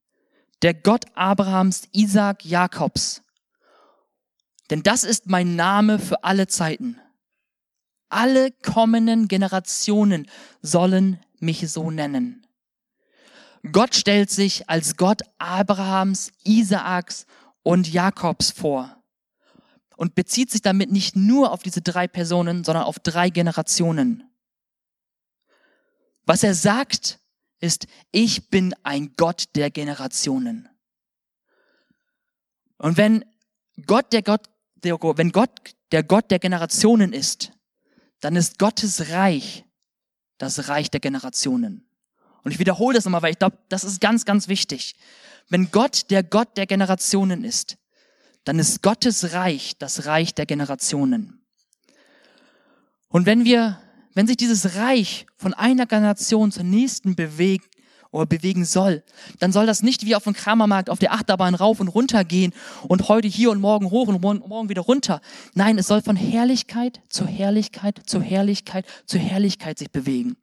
der 0.62 0.74
Gott 0.74 1.06
Abrahams, 1.16 1.88
Isaac, 1.94 2.44
Jakobs. 2.44 3.22
Denn 4.70 4.84
das 4.84 5.06
ist 5.06 5.28
mein 5.28 5.56
Name 5.56 6.00
für 6.00 6.26
alle 6.26 6.48
Zeiten. 6.48 7.00
Alle 8.10 8.52
kommenden 8.52 9.30
Generationen 9.30 10.30
sollen 10.62 11.22
mich 11.40 11.72
so 11.72 11.90
nennen. 11.90 12.46
Gott 13.72 13.96
stellt 13.96 14.30
sich 14.30 14.70
als 14.70 14.98
Gott 14.98 15.22
Abrahams, 15.38 16.34
Isaaks 16.44 17.26
und 17.64 17.88
Jakobs 17.90 18.52
vor. 18.52 18.97
Und 19.98 20.16
bezieht 20.16 20.52
sich 20.52 20.62
damit 20.62 20.92
nicht 20.92 21.16
nur 21.16 21.52
auf 21.52 21.64
diese 21.64 21.82
drei 21.82 22.08
Personen, 22.08 22.64
sondern 22.64 22.86
auf 22.86 23.00
drei 23.00 23.30
Generationen. 23.30 24.24
Was 26.26 26.44
er 26.44 26.54
sagt, 26.54 27.20
ist, 27.60 27.88
ich 28.12 28.50
bin 28.50 28.76
ein 28.84 29.14
Gott 29.18 29.46
der 29.56 29.72
Generationen. 29.72 30.70
Und 32.78 32.96
wenn 32.98 33.26
Gott 33.88 34.14
der 34.14 34.22
Gott, 34.22 34.48
der, 34.76 35.02
wenn 35.02 35.32
Gott 35.32 35.76
der 35.92 36.04
Gott 36.04 36.30
der 36.30 36.40
Generationen 36.40 37.12
ist, 37.12 37.52
dann 38.20 38.36
ist 38.36 38.60
Gottes 38.60 39.10
Reich 39.10 39.66
das 40.38 40.70
Reich 40.70 40.92
der 40.92 41.00
Generationen. 41.00 41.90
Und 42.44 42.52
ich 42.52 42.60
wiederhole 42.60 42.96
das 42.96 43.06
nochmal, 43.06 43.24
weil 43.24 43.32
ich 43.32 43.40
glaube, 43.40 43.58
das 43.70 43.84
ist 43.84 44.00
ganz, 44.00 44.26
ganz 44.26 44.48
wichtig. 44.48 44.96
Wenn 45.50 45.72
Gott 45.72 46.12
der 46.12 46.22
Gott 46.22 46.56
der 46.56 46.68
Generationen 46.68 47.44
ist, 47.44 47.78
dann 48.48 48.60
ist 48.60 48.82
Gottes 48.82 49.34
Reich 49.34 49.78
das 49.78 50.06
Reich 50.06 50.34
der 50.34 50.46
Generationen. 50.46 51.42
Und 53.10 53.26
wenn 53.26 53.44
wir, 53.44 53.80
wenn 54.14 54.26
sich 54.26 54.38
dieses 54.38 54.76
Reich 54.76 55.26
von 55.36 55.54
einer 55.54 55.86
Generation 55.86 56.52
zur 56.52 56.64
nächsten 56.64 57.16
bewegt 57.16 57.76
oder 58.10 58.26
bewegen 58.26 58.64
soll, 58.64 59.04
dann 59.40 59.52
soll 59.52 59.66
das 59.66 59.84
nicht 59.84 60.06
wie 60.06 60.16
auf 60.16 60.24
dem 60.24 60.34
Kramermarkt 60.34 60.90
auf 60.90 61.00
der 61.00 61.12
Achterbahn 61.12 61.56
rauf 61.56 61.82
und 61.82 61.90
runter 61.90 62.24
gehen 62.24 62.54
und 62.88 63.10
heute 63.10 63.28
hier 63.28 63.52
und 63.52 63.60
morgen 63.60 63.92
hoch 63.92 64.08
und 64.08 64.22
morgen 64.22 64.70
wieder 64.70 64.82
runter. 64.82 65.20
Nein, 65.54 65.78
es 65.78 65.88
soll 65.88 66.02
von 66.02 66.16
Herrlichkeit 66.16 67.02
zu 67.10 67.28
Herrlichkeit 67.28 68.02
zu 68.06 68.22
Herrlichkeit 68.22 68.86
zu 69.06 69.18
Herrlichkeit 69.18 69.78
sich 69.78 69.92
bewegen. 69.92 70.38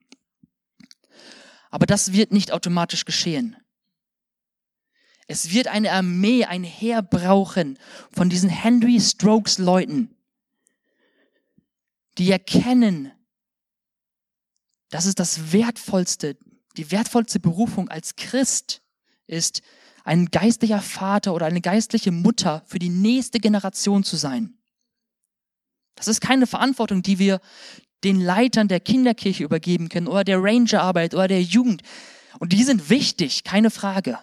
Aber 1.70 1.87
das 1.87 2.12
wird 2.12 2.32
nicht 2.32 2.52
automatisch 2.52 3.06
geschehen. 3.06 3.56
Es 5.26 5.52
wird 5.52 5.68
eine 5.68 5.92
Armee, 5.92 6.44
ein 6.44 6.64
Heer 6.64 7.02
brauchen 7.02 7.78
von 8.12 8.28
diesen 8.28 8.50
Henry 8.50 9.00
Strokes 9.00 9.58
Leuten, 9.58 10.14
die 12.18 12.30
erkennen, 12.30 13.10
dass 14.90 15.06
es 15.06 15.14
das 15.14 15.52
wertvollste, 15.52 16.36
die 16.76 16.90
wertvollste 16.90 17.40
Berufung 17.40 17.88
als 17.88 18.16
Christ 18.16 18.82
ist, 19.26 19.62
ein 20.04 20.26
geistlicher 20.26 20.82
Vater 20.82 21.34
oder 21.34 21.46
eine 21.46 21.62
geistliche 21.62 22.12
Mutter 22.12 22.62
für 22.66 22.78
die 22.78 22.90
nächste 22.90 23.40
Generation 23.40 24.04
zu 24.04 24.16
sein. 24.16 24.58
Das 25.94 26.08
ist 26.08 26.20
keine 26.20 26.46
Verantwortung, 26.46 27.02
die 27.02 27.18
wir 27.18 27.40
den 28.04 28.20
Leitern 28.20 28.68
der 28.68 28.80
Kinderkirche 28.80 29.44
übergeben 29.44 29.88
können 29.88 30.08
oder 30.08 30.24
der 30.24 30.42
Rangerarbeit 30.42 31.14
oder 31.14 31.28
der 31.28 31.42
Jugend. 31.42 31.82
Und 32.38 32.52
die 32.52 32.62
sind 32.64 32.90
wichtig, 32.90 33.44
keine 33.44 33.70
Frage. 33.70 34.18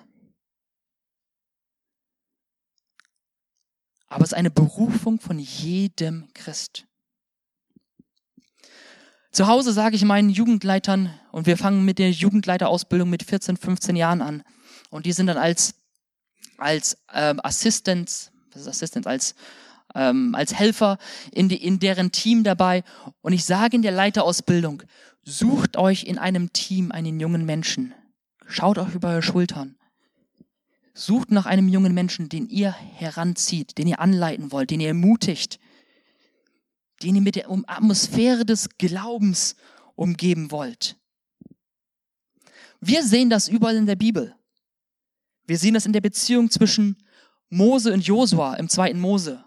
Aber 4.12 4.26
es 4.26 4.34
ist 4.34 4.38
eine 4.38 4.52
Berufung 4.52 5.22
von 5.22 5.40
jedem 5.40 6.28
Christ. 6.34 6.86
Zu 9.32 9.48
Hause 9.48 9.72
sage 9.72 9.96
ich 9.96 10.04
meinen 10.04 10.30
Jugendleitern, 10.30 11.18
und 11.32 11.46
wir 11.46 11.56
fangen 11.56 11.86
mit 11.86 11.98
der 11.98 12.12
Jugendleiterausbildung 12.12 13.10
mit 13.10 13.24
14, 13.24 13.56
15 13.56 13.96
Jahren 13.96 14.22
an. 14.22 14.44
Und 14.90 15.06
die 15.06 15.14
sind 15.14 15.28
dann 15.28 15.38
als, 15.38 15.76
als 16.58 16.98
ähm, 17.14 17.40
Assistants, 17.42 18.34
was 18.52 18.64
ist 18.64 18.68
Assistants, 18.68 19.08
als, 19.08 19.36
ähm, 19.96 20.36
als 20.36 20.54
Helfer 20.54 20.98
in, 21.32 21.48
die, 21.48 21.66
in 21.66 21.80
deren 21.80 22.12
Team 22.12 22.44
dabei. 22.44 22.84
Und 23.22 23.32
ich 23.32 23.46
sage 23.46 23.78
in 23.78 23.82
der 23.82 23.94
Leiterausbildung, 23.94 24.84
sucht 25.24 25.78
euch 25.78 26.04
in 26.04 26.18
einem 26.18 26.52
Team 26.52 26.92
einen 26.92 27.18
jungen 27.22 27.46
Menschen. 27.46 27.94
Schaut 28.46 28.78
euch 28.78 28.94
über 28.94 29.12
eure 29.12 29.24
Schultern. 29.24 29.78
Sucht 30.94 31.32
nach 31.32 31.46
einem 31.46 31.68
jungen 31.68 31.94
Menschen, 31.94 32.30
den 32.30 32.48
ihr 32.48 32.72
heranzieht, 32.72 33.78
den 33.78 33.88
ihr 33.88 34.00
anleiten 34.00 34.52
wollt, 34.52 34.72
den 34.72 34.82
ihr 34.82 34.90
ermutigt, 34.90 35.60
den 37.02 37.16
ihr 37.16 37.22
mit 37.22 37.36
der 37.36 37.50
Atmosphäre 37.50 38.46
des 38.46 38.70
Glaubens 38.78 39.56
umgeben 39.96 40.52
wollt. 40.52 40.98
Wir 42.82 43.04
sehen 43.04 43.30
das 43.30 43.48
überall 43.48 43.76
in 43.76 43.86
der 43.86 43.96
Bibel. 43.96 44.36
Wir 45.46 45.58
sehen 45.58 45.74
das 45.74 45.86
in 45.86 45.94
der 45.94 46.02
Beziehung 46.02 46.50
zwischen 46.50 46.98
Mose 47.50 47.94
und 47.94 48.06
Josua 48.06 48.56
im 48.56 48.70
zweiten 48.70 49.00
Mose. 49.00 49.44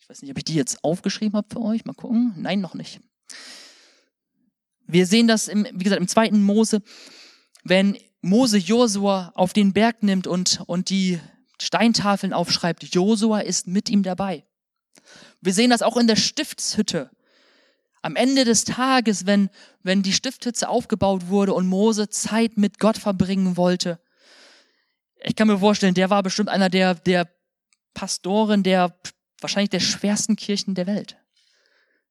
Ich 0.00 0.08
weiß 0.08 0.22
nicht, 0.22 0.30
ob 0.30 0.38
ich 0.38 0.44
die 0.44 0.54
jetzt 0.54 0.82
aufgeschrieben 0.84 1.36
habe 1.36 1.48
für 1.50 1.60
euch. 1.60 1.84
Mal 1.84 1.94
gucken. 1.94 2.34
Nein, 2.36 2.60
noch 2.60 2.74
nicht. 2.74 3.00
Wir 4.86 5.06
sehen 5.06 5.26
das, 5.26 5.48
im, 5.48 5.66
wie 5.72 5.84
gesagt, 5.84 6.00
im 6.00 6.08
zweiten 6.08 6.42
Mose, 6.42 6.82
wenn 7.64 7.96
Mose 8.24 8.56
Josua 8.56 9.32
auf 9.34 9.52
den 9.52 9.74
Berg 9.74 10.02
nimmt 10.02 10.26
und, 10.26 10.62
und 10.66 10.88
die 10.88 11.20
Steintafeln 11.60 12.32
aufschreibt, 12.32 12.82
Josua 12.82 13.40
ist 13.40 13.66
mit 13.66 13.90
ihm 13.90 14.02
dabei. 14.02 14.44
Wir 15.42 15.52
sehen 15.52 15.68
das 15.68 15.82
auch 15.82 15.98
in 15.98 16.06
der 16.06 16.16
Stiftshütte. 16.16 17.10
Am 18.00 18.16
Ende 18.16 18.46
des 18.46 18.64
Tages, 18.64 19.26
wenn, 19.26 19.50
wenn 19.82 20.02
die 20.02 20.14
Stiftshütte 20.14 20.70
aufgebaut 20.70 21.28
wurde 21.28 21.52
und 21.52 21.66
Mose 21.66 22.08
Zeit 22.08 22.56
mit 22.56 22.78
Gott 22.78 22.96
verbringen 22.96 23.58
wollte, 23.58 24.00
ich 25.22 25.36
kann 25.36 25.48
mir 25.48 25.58
vorstellen, 25.58 25.94
der 25.94 26.08
war 26.08 26.22
bestimmt 26.22 26.48
einer 26.48 26.70
der, 26.70 26.94
der 26.94 27.28
Pastoren 27.92 28.62
der 28.62 28.98
wahrscheinlich 29.38 29.70
der 29.70 29.80
schwersten 29.80 30.36
Kirchen 30.36 30.74
der 30.74 30.86
Welt. 30.86 31.18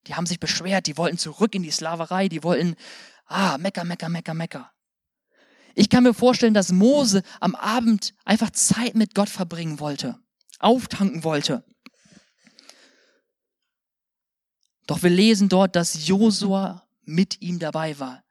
Die 0.06 0.14
haben 0.14 0.28
sich 0.28 0.40
beschwert, 0.40 0.86
die 0.86 0.98
wollten 0.98 1.18
zurück 1.18 1.56
in 1.56 1.64
die 1.64 1.72
Sklaverei, 1.72 2.30
die 2.30 2.44
wollten, 2.44 2.76
ah, 3.26 3.58
mecker, 3.58 3.84
mecker, 3.84 4.10
mecker, 4.10 4.36
mecker. 4.36 4.73
Ich 5.76 5.90
kann 5.90 6.04
mir 6.04 6.14
vorstellen, 6.14 6.54
dass 6.54 6.72
Mose 6.72 7.24
am 7.40 7.56
Abend 7.56 8.14
einfach 8.26 8.52
Zeit 8.52 8.96
mit 8.96 9.16
Gott 9.16 9.30
verbringen 9.30 9.80
wollte, 9.80 10.20
auftanken 10.60 11.24
wollte. 11.24 11.64
Doch 14.86 15.02
wir 15.02 15.10
lesen 15.10 15.50
dort, 15.50 15.76
dass 15.76 16.08
Josua 16.08 16.84
mit 17.06 17.42
ihm 17.42 17.60
dabei 17.60 18.00
war. 18.00 18.24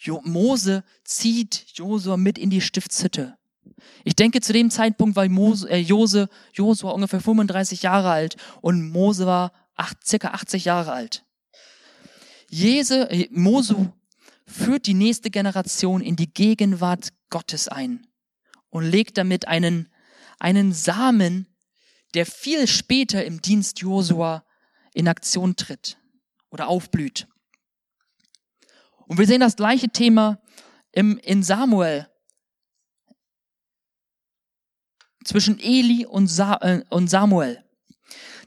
Jo 0.00 0.20
Mose 0.24 0.84
zieht 1.04 1.66
Josua 1.74 2.16
mit 2.16 2.38
in 2.38 2.50
die 2.50 2.60
Stiftshütte. 2.60 3.36
Ich 4.04 4.16
denke, 4.16 4.40
zu 4.40 4.52
dem 4.52 4.70
Zeitpunkt 4.70 5.14
war 5.16 5.28
Mose, 5.28 5.68
äh, 5.70 5.78
Josua 5.78 6.28
ungefähr 6.90 7.20
35 7.20 7.82
Jahre 7.82 8.10
alt 8.10 8.36
und 8.60 8.90
Mose 8.90 9.26
war 9.26 9.52
acht, 9.76 10.04
circa 10.06 10.28
80 10.28 10.64
Jahre 10.64 10.92
alt. 10.92 11.24
Jese, 12.48 13.08
äh, 13.10 13.28
Mose 13.30 13.92
führt 14.46 14.86
die 14.86 14.94
nächste 14.94 15.30
Generation 15.30 16.00
in 16.00 16.16
die 16.16 16.32
Gegenwart 16.32 17.12
Gottes 17.30 17.68
ein 17.68 18.06
und 18.70 18.84
legt 18.84 19.18
damit 19.18 19.48
einen, 19.48 19.88
einen 20.38 20.72
Samen, 20.72 21.46
der 22.14 22.26
viel 22.26 22.66
später 22.66 23.24
im 23.24 23.40
Dienst 23.40 23.80
Josua 23.80 24.44
in 24.94 25.08
Aktion 25.08 25.56
tritt 25.56 25.98
oder 26.50 26.68
aufblüht. 26.68 27.26
Und 29.06 29.18
wir 29.18 29.26
sehen 29.26 29.40
das 29.40 29.56
gleiche 29.56 29.88
Thema 29.88 30.40
im, 30.92 31.18
in 31.18 31.42
Samuel 31.42 32.08
zwischen 35.24 35.58
Eli 35.58 36.06
und, 36.06 36.28
Sa 36.28 36.56
äh, 36.56 36.84
und 36.90 37.08
Samuel. 37.08 37.64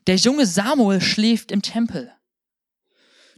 Der 0.07 0.15
junge 0.17 0.45
Samuel 0.45 1.01
schläft 1.01 1.51
im 1.51 1.61
Tempel. 1.61 2.11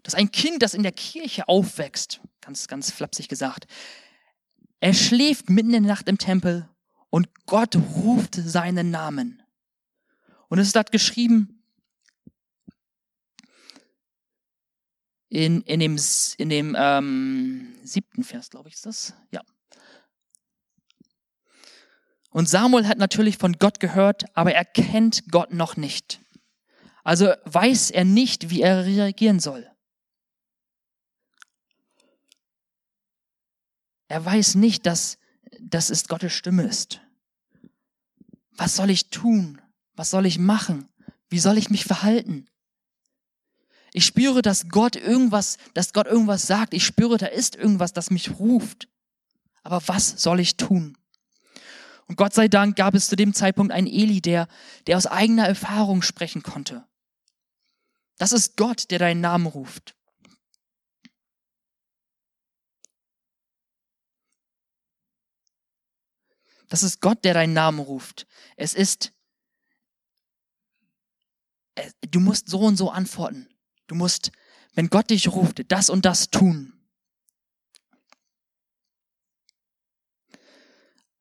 Das 0.03 0.13
ist 0.13 0.19
ein 0.19 0.31
Kind, 0.31 0.63
das 0.63 0.73
in 0.73 0.83
der 0.83 0.91
Kirche 0.91 1.47
aufwächst 1.47 2.21
ganz, 2.47 2.69
ganz 2.69 2.91
flapsig 2.91 3.27
gesagt. 3.27 3.67
Er 4.79 4.93
schläft 4.93 5.49
mitten 5.49 5.73
in 5.73 5.83
der 5.83 5.91
Nacht 5.91 6.07
im 6.07 6.17
Tempel 6.17 6.69
und 7.09 7.27
Gott 7.45 7.75
ruft 7.75 8.35
seinen 8.35 8.89
Namen. 8.89 9.43
Und 10.47 10.57
es 10.57 10.67
ist 10.67 10.75
dort 10.77 10.93
geschrieben, 10.93 11.61
in, 15.27 15.61
in 15.63 15.81
dem, 15.81 15.99
in 16.37 16.49
dem 16.49 16.73
ähm, 16.79 17.75
siebten 17.83 18.23
Vers, 18.23 18.49
glaube 18.49 18.69
ich, 18.69 18.75
ist 18.75 18.85
das. 18.85 19.13
Ja. 19.31 19.41
Und 22.29 22.47
Samuel 22.47 22.87
hat 22.87 22.97
natürlich 22.97 23.37
von 23.37 23.57
Gott 23.59 23.81
gehört, 23.81 24.23
aber 24.37 24.53
er 24.53 24.63
kennt 24.63 25.29
Gott 25.31 25.51
noch 25.51 25.75
nicht. 25.75 26.21
Also 27.03 27.33
weiß 27.43 27.91
er 27.91 28.05
nicht, 28.05 28.49
wie 28.49 28.61
er 28.61 28.85
reagieren 28.85 29.41
soll. 29.41 29.69
Er 34.07 34.23
weiß 34.23 34.55
nicht, 34.55 34.85
dass 34.85 35.17
das 35.59 35.89
ist 35.89 36.09
Gottes 36.09 36.33
Stimme 36.33 36.63
ist. 36.63 37.01
Was 38.51 38.75
soll 38.75 38.89
ich 38.89 39.09
tun? 39.09 39.61
Was 39.95 40.09
soll 40.09 40.25
ich 40.25 40.39
machen? 40.39 40.87
Wie 41.29 41.39
soll 41.39 41.57
ich 41.57 41.69
mich 41.69 41.85
verhalten? 41.85 42.47
Ich 43.93 44.05
spüre, 44.05 44.41
dass 44.41 44.69
Gott 44.69 44.95
irgendwas, 44.95 45.57
dass 45.73 45.93
Gott 45.93 46.07
irgendwas 46.07 46.45
sagt. 46.45 46.73
Ich 46.73 46.85
spüre, 46.85 47.17
da 47.17 47.27
ist 47.27 47.55
irgendwas, 47.55 47.93
das 47.93 48.11
mich 48.11 48.39
ruft. 48.39 48.87
Aber 49.63 49.81
was 49.87 50.21
soll 50.21 50.39
ich 50.39 50.57
tun? 50.57 50.97
Und 52.07 52.15
Gott 52.15 52.33
sei 52.33 52.47
Dank 52.47 52.75
gab 52.75 52.93
es 52.93 53.09
zu 53.09 53.15
dem 53.15 53.33
Zeitpunkt 53.33 53.73
einen 53.73 53.87
Eli, 53.87 54.21
der, 54.21 54.47
der 54.87 54.97
aus 54.97 55.07
eigener 55.07 55.45
Erfahrung 55.45 56.01
sprechen 56.01 56.41
konnte. 56.41 56.85
Das 58.17 58.31
ist 58.31 58.55
Gott, 58.55 58.89
der 58.91 58.99
deinen 58.99 59.21
Namen 59.21 59.45
ruft. 59.45 59.96
Das 66.69 66.83
ist 66.83 67.01
Gott, 67.01 67.23
der 67.23 67.33
deinen 67.33 67.53
Namen 67.53 67.79
ruft. 67.79 68.27
Es 68.55 68.73
ist 68.73 69.13
äh, 71.77 71.91
du 72.09 72.19
musst 72.19 72.49
so 72.49 72.59
und 72.59 72.75
so 72.75 72.89
antworten. 72.89 73.47
Du 73.87 73.95
musst, 73.95 74.31
wenn 74.73 74.89
Gott 74.89 75.09
dich 75.09 75.29
ruft, 75.29 75.71
das 75.71 75.89
und 75.89 76.05
das 76.05 76.29
tun. 76.29 76.73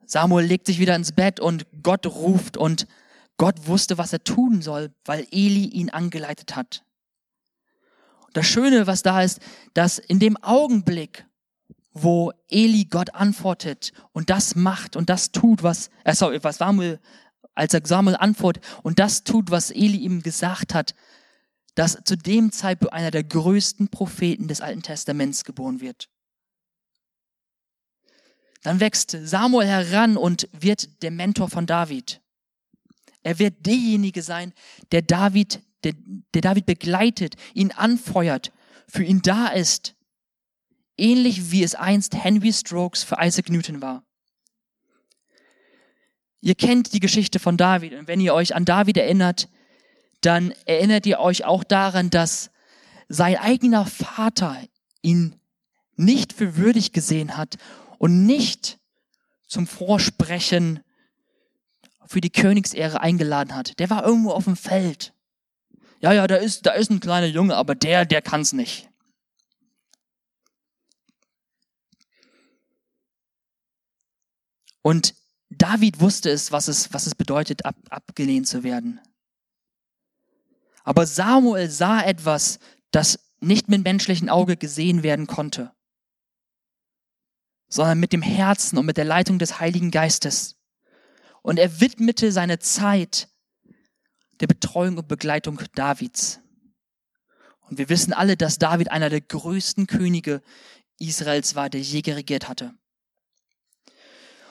Samuel 0.06 0.46
legt 0.46 0.66
sich 0.66 0.78
wieder 0.78 0.96
ins 0.96 1.12
Bett 1.12 1.40
und 1.40 1.66
Gott 1.82 2.06
ruft 2.06 2.56
und 2.56 2.86
Gott 3.38 3.66
wusste, 3.66 3.98
was 3.98 4.12
er 4.12 4.22
tun 4.24 4.62
soll, 4.62 4.94
weil 5.04 5.26
Eli 5.30 5.66
ihn 5.66 5.90
angeleitet 5.90 6.56
hat. 6.56 6.84
Das 8.32 8.46
Schöne, 8.46 8.86
was 8.86 9.02
da 9.02 9.22
ist, 9.22 9.40
dass 9.74 9.98
in 9.98 10.18
dem 10.18 10.36
Augenblick, 10.42 11.25
wo 11.98 12.32
Eli 12.48 12.84
Gott 12.84 13.14
antwortet 13.14 13.92
und 14.12 14.28
das 14.28 14.54
macht 14.54 14.96
und 14.96 15.08
das 15.08 15.32
tut, 15.32 15.62
was, 15.62 15.88
äh, 16.04 16.14
sorry, 16.14 16.42
was 16.42 16.58
Samuel, 16.58 17.00
als 17.54 17.72
er 17.72 17.80
Samuel 17.84 18.16
antwortet 18.16 18.62
und 18.82 18.98
das 18.98 19.24
tut, 19.24 19.50
was 19.50 19.70
Eli 19.70 19.96
ihm 19.96 20.22
gesagt 20.22 20.74
hat, 20.74 20.94
dass 21.74 21.98
zu 22.04 22.16
dem 22.16 22.52
Zeitpunkt 22.52 22.92
einer 22.92 23.10
der 23.10 23.24
größten 23.24 23.88
Propheten 23.88 24.46
des 24.46 24.60
Alten 24.60 24.82
Testaments 24.82 25.44
geboren 25.44 25.80
wird. 25.80 26.10
Dann 28.62 28.80
wächst 28.80 29.16
Samuel 29.22 29.66
heran 29.66 30.18
und 30.18 30.48
wird 30.52 31.02
der 31.02 31.10
Mentor 31.10 31.48
von 31.48 31.66
David. 31.66 32.20
Er 33.22 33.38
wird 33.38 33.64
derjenige 33.64 34.22
sein, 34.22 34.52
der 34.92 35.02
David, 35.02 35.62
der, 35.82 35.94
der 36.34 36.42
David 36.42 36.66
begleitet, 36.66 37.36
ihn 37.54 37.72
anfeuert, 37.72 38.52
für 38.86 39.02
ihn 39.02 39.22
da 39.22 39.48
ist. 39.48 39.95
Ähnlich 40.96 41.50
wie 41.50 41.62
es 41.62 41.74
einst 41.74 42.14
Henry 42.14 42.52
Strokes 42.52 43.02
für 43.02 43.16
Isaac 43.20 43.50
Newton 43.50 43.82
war. 43.82 44.02
Ihr 46.40 46.54
kennt 46.54 46.92
die 46.92 47.00
Geschichte 47.00 47.38
von 47.38 47.56
David 47.56 47.94
und 47.94 48.08
wenn 48.08 48.20
ihr 48.20 48.34
euch 48.34 48.54
an 48.54 48.64
David 48.64 48.96
erinnert, 48.96 49.48
dann 50.20 50.52
erinnert 50.64 51.06
ihr 51.06 51.18
euch 51.18 51.44
auch 51.44 51.64
daran, 51.64 52.10
dass 52.10 52.50
sein 53.08 53.36
eigener 53.36 53.86
Vater 53.86 54.56
ihn 55.02 55.38
nicht 55.96 56.32
für 56.32 56.56
würdig 56.56 56.92
gesehen 56.92 57.36
hat 57.36 57.56
und 57.98 58.26
nicht 58.26 58.78
zum 59.46 59.66
Vorsprechen 59.66 60.80
für 62.06 62.20
die 62.20 62.30
Königsehre 62.30 63.00
eingeladen 63.00 63.54
hat. 63.54 63.78
Der 63.78 63.90
war 63.90 64.04
irgendwo 64.04 64.30
auf 64.30 64.44
dem 64.44 64.56
Feld. 64.56 65.12
Ja, 66.00 66.12
ja, 66.12 66.26
da 66.26 66.36
ist, 66.36 66.66
da 66.66 66.72
ist 66.72 66.90
ein 66.90 67.00
kleiner 67.00 67.26
Junge, 67.26 67.56
aber 67.56 67.74
der, 67.74 68.04
der 68.04 68.22
kann's 68.22 68.52
nicht. 68.52 68.88
Und 74.86 75.14
David 75.50 76.00
wusste 76.00 76.30
es, 76.30 76.52
was 76.52 76.68
es, 76.68 76.92
was 76.92 77.06
es 77.06 77.14
bedeutet, 77.14 77.64
ab, 77.64 77.76
abgelehnt 77.90 78.46
zu 78.46 78.62
werden. 78.62 79.00
Aber 80.84 81.06
Samuel 81.06 81.68
sah 81.70 82.02
etwas, 82.02 82.58
das 82.92 83.18
nicht 83.40 83.68
mit 83.68 83.82
menschlichen 83.82 84.28
Auge 84.28 84.56
gesehen 84.56 85.02
werden 85.02 85.26
konnte 85.26 85.72
sondern 87.68 87.98
mit 87.98 88.12
dem 88.12 88.22
Herzen 88.22 88.78
und 88.78 88.86
mit 88.86 88.96
der 88.96 89.04
Leitung 89.04 89.38
des 89.38 89.60
Heiligen 89.60 89.90
Geistes. 89.90 90.56
Und 91.42 91.58
er 91.58 91.80
widmete 91.80 92.32
seine 92.32 92.58
Zeit 92.58 93.28
der 94.40 94.46
Betreuung 94.46 94.98
und 94.98 95.08
Begleitung 95.08 95.60
Davids. 95.74 96.40
Und 97.62 97.78
wir 97.78 97.88
wissen 97.88 98.12
alle, 98.12 98.36
dass 98.36 98.58
David 98.58 98.90
einer 98.90 99.10
der 99.10 99.20
größten 99.20 99.86
Könige 99.86 100.42
Israels 100.98 101.54
war, 101.54 101.68
der 101.68 101.80
je 101.80 102.00
regiert 102.12 102.48
hatte. 102.48 102.74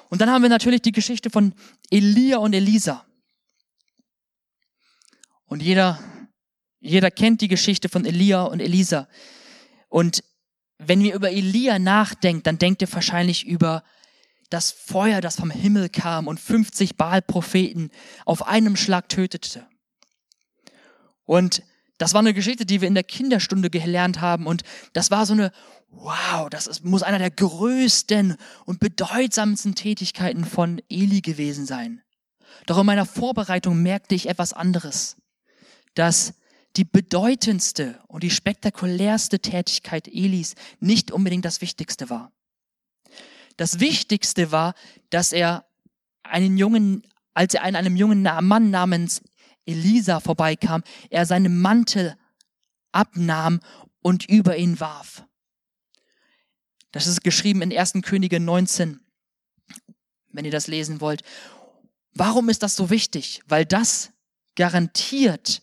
Und 0.09 0.21
dann 0.21 0.29
haben 0.29 0.41
wir 0.41 0.49
natürlich 0.49 0.81
die 0.81 0.91
Geschichte 0.91 1.29
von 1.29 1.53
Elia 1.89 2.37
und 2.37 2.53
Elisa. 2.53 3.05
Und 5.45 5.61
jeder, 5.61 5.99
jeder 6.79 7.11
kennt 7.11 7.41
die 7.41 7.47
Geschichte 7.47 7.89
von 7.89 8.05
Elia 8.05 8.43
und 8.43 8.59
Elisa. 8.59 9.07
Und 9.89 10.23
wenn 10.77 11.01
wir 11.01 11.13
über 11.13 11.31
Elia 11.31 11.79
nachdenkt, 11.79 12.47
dann 12.47 12.57
denkt 12.57 12.81
ihr 12.81 12.91
wahrscheinlich 12.91 13.45
über 13.45 13.83
das 14.49 14.71
Feuer, 14.71 15.21
das 15.21 15.37
vom 15.37 15.49
Himmel 15.49 15.89
kam 15.89 16.27
und 16.27 16.39
50 16.39 16.97
Baal-Propheten 16.97 17.91
auf 18.25 18.45
einem 18.47 18.75
Schlag 18.75 19.09
tötete. 19.09 19.67
Und 21.23 21.63
das 21.97 22.13
war 22.13 22.19
eine 22.19 22.33
Geschichte, 22.33 22.65
die 22.65 22.81
wir 22.81 22.87
in 22.87 22.93
der 22.93 23.03
Kinderstunde 23.03 23.69
gelernt 23.69 24.21
haben. 24.21 24.47
Und 24.47 24.63
das 24.93 25.11
war 25.11 25.25
so 25.25 25.33
eine, 25.33 25.51
wow, 25.95 26.49
das 26.49 26.67
ist, 26.67 26.84
muss 26.84 27.03
einer 27.03 27.19
der 27.19 27.31
größten 27.31 28.38
und 28.65 28.79
bedeutsamsten 28.79 29.75
Tätigkeiten 29.75 30.45
von 30.45 30.81
Eli 30.89 31.21
gewesen 31.21 31.65
sein. 31.65 32.01
Doch 32.65 32.79
in 32.79 32.86
meiner 32.86 33.05
Vorbereitung 33.05 33.81
merkte 33.81 34.15
ich 34.15 34.29
etwas 34.29 34.53
anderes. 34.53 35.17
Dass 35.93 36.34
die 36.75 36.84
bedeutendste 36.84 37.99
und 38.08 38.23
die 38.23 38.29
spektakulärste 38.29 39.39
Tätigkeit 39.39 40.08
Elis 40.08 40.55
nicht 40.79 41.12
unbedingt 41.12 41.45
das 41.45 41.62
Wichtigste 41.62 42.10
war. 42.10 42.31
Das 43.58 43.79
Wichtigste 43.79 44.51
war, 44.51 44.73
dass 45.10 45.31
er 45.31 45.65
einen 46.23 46.58
jungen, 46.58 47.03
als 47.34 47.53
er 47.53 47.63
an 47.63 47.75
einem 47.75 47.95
jungen 47.95 48.23
Mann 48.23 48.69
namens 48.69 49.21
Elisa 49.65 50.19
vorbeikam, 50.19 50.84
er 51.10 51.25
seinen 51.25 51.62
Mantel 51.62 52.17
abnahm 52.91 53.62
und 54.01 54.25
über 54.25 54.58
ihn 54.58 54.79
warf. 54.79 55.25
Das 56.95 57.08
ist 57.08 57.25
geschrieben 57.25 57.62
in 57.62 57.77
1. 57.77 57.95
Könige 58.03 58.39
19, 58.39 59.01
wenn 60.31 60.45
ihr 60.45 60.51
das 60.51 60.67
lesen 60.67 61.01
wollt. 61.01 61.23
Warum 62.13 62.47
ist 62.47 62.63
das 62.63 62.77
so 62.77 62.89
wichtig? 62.89 63.41
Weil 63.47 63.65
das 63.65 64.13
garantiert, 64.55 65.62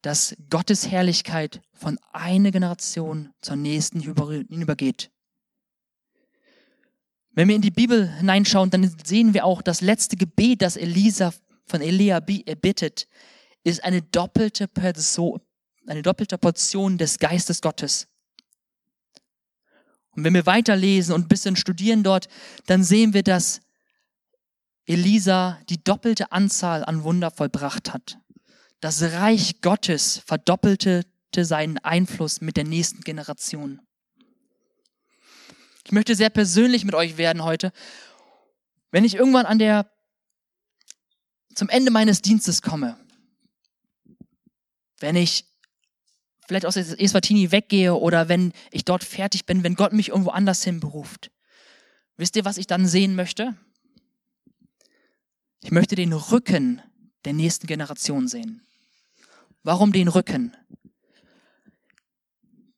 dass 0.00 0.34
Gottes 0.48 0.90
Herrlichkeit 0.90 1.60
von 1.74 1.98
einer 2.12 2.52
Generation 2.52 3.34
zur 3.42 3.56
nächsten 3.56 4.00
hinübergeht. 4.00 5.10
Wenn 7.32 7.48
wir 7.48 7.56
in 7.56 7.60
die 7.60 7.70
Bibel 7.70 8.08
hineinschauen, 8.16 8.70
dann 8.70 8.96
sehen 9.04 9.34
wir 9.34 9.44
auch, 9.44 9.60
das 9.60 9.82
letzte 9.82 10.16
Gebet, 10.16 10.62
das 10.62 10.78
Elisa 10.78 11.34
von 11.66 11.82
Elia 11.82 12.20
bittet, 12.20 13.06
ist 13.62 13.84
eine 13.84 14.00
doppelte, 14.00 14.68
Person, 14.68 15.42
eine 15.86 16.00
doppelte 16.00 16.38
Portion 16.38 16.96
des 16.96 17.18
Geistes 17.18 17.60
Gottes. 17.60 18.08
Und 20.14 20.24
wenn 20.24 20.34
wir 20.34 20.46
weiterlesen 20.46 21.14
und 21.14 21.24
ein 21.24 21.28
bisschen 21.28 21.56
studieren 21.56 22.02
dort, 22.02 22.28
dann 22.66 22.84
sehen 22.84 23.14
wir, 23.14 23.22
dass 23.22 23.60
Elisa 24.86 25.58
die 25.68 25.82
doppelte 25.82 26.32
Anzahl 26.32 26.84
an 26.84 27.02
Wunder 27.02 27.30
vollbracht 27.30 27.92
hat. 27.92 28.18
Das 28.80 29.02
Reich 29.02 29.60
Gottes 29.60 30.22
verdoppelte 30.26 31.04
seinen 31.34 31.78
Einfluss 31.78 32.40
mit 32.40 32.56
der 32.56 32.64
nächsten 32.64 33.00
Generation. 33.00 33.80
Ich 35.84 35.92
möchte 35.92 36.14
sehr 36.14 36.30
persönlich 36.30 36.84
mit 36.84 36.94
euch 36.94 37.16
werden 37.16 37.42
heute. 37.42 37.72
Wenn 38.90 39.04
ich 39.04 39.14
irgendwann 39.14 39.46
an 39.46 39.58
der, 39.58 39.90
zum 41.54 41.68
Ende 41.68 41.90
meines 41.90 42.20
Dienstes 42.22 42.60
komme, 42.60 42.98
wenn 45.00 45.16
ich 45.16 45.51
vielleicht 46.52 46.66
aus 46.66 46.76
Eswatini 46.76 47.50
weggehe 47.50 47.94
oder 47.94 48.28
wenn 48.28 48.52
ich 48.70 48.84
dort 48.84 49.04
fertig 49.04 49.46
bin, 49.46 49.64
wenn 49.64 49.74
Gott 49.74 49.94
mich 49.94 50.10
irgendwo 50.10 50.28
anders 50.30 50.62
hin 50.62 50.80
beruft, 50.80 51.30
wisst 52.18 52.36
ihr, 52.36 52.44
was 52.44 52.58
ich 52.58 52.66
dann 52.66 52.86
sehen 52.86 53.14
möchte? 53.14 53.56
Ich 55.62 55.70
möchte 55.70 55.94
den 55.94 56.12
Rücken 56.12 56.82
der 57.24 57.32
nächsten 57.32 57.66
Generation 57.66 58.28
sehen. 58.28 58.60
Warum 59.62 59.92
den 59.92 60.08
Rücken? 60.08 60.54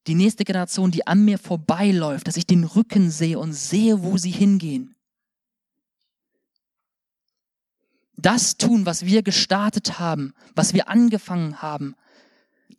Die 0.06 0.14
nächste 0.14 0.44
Generation, 0.44 0.92
die 0.92 1.08
an 1.08 1.24
mir 1.24 1.38
vorbeiläuft, 1.38 2.28
dass 2.28 2.36
ich 2.36 2.46
den 2.46 2.62
Rücken 2.62 3.10
sehe 3.10 3.40
und 3.40 3.54
sehe, 3.54 4.04
wo 4.04 4.18
sie 4.18 4.30
hingehen. 4.30 4.94
Das 8.16 8.56
tun, 8.56 8.86
was 8.86 9.04
wir 9.04 9.24
gestartet 9.24 9.98
haben, 9.98 10.32
was 10.54 10.74
wir 10.74 10.88
angefangen 10.88 11.60
haben, 11.60 11.96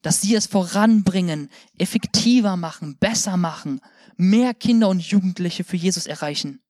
dass 0.06 0.22
sie 0.22 0.36
es 0.36 0.46
voranbringen, 0.48 1.50
effektiver 1.78 2.58
machen, 2.58 2.98
besser 2.98 3.38
machen, 3.38 3.82
mehr 4.18 4.54
Kinder 4.54 4.90
und 4.90 5.00
Jugendliche 5.00 5.64
für 5.64 5.78
Jesus 5.78 6.06
erreichen, 6.06 6.62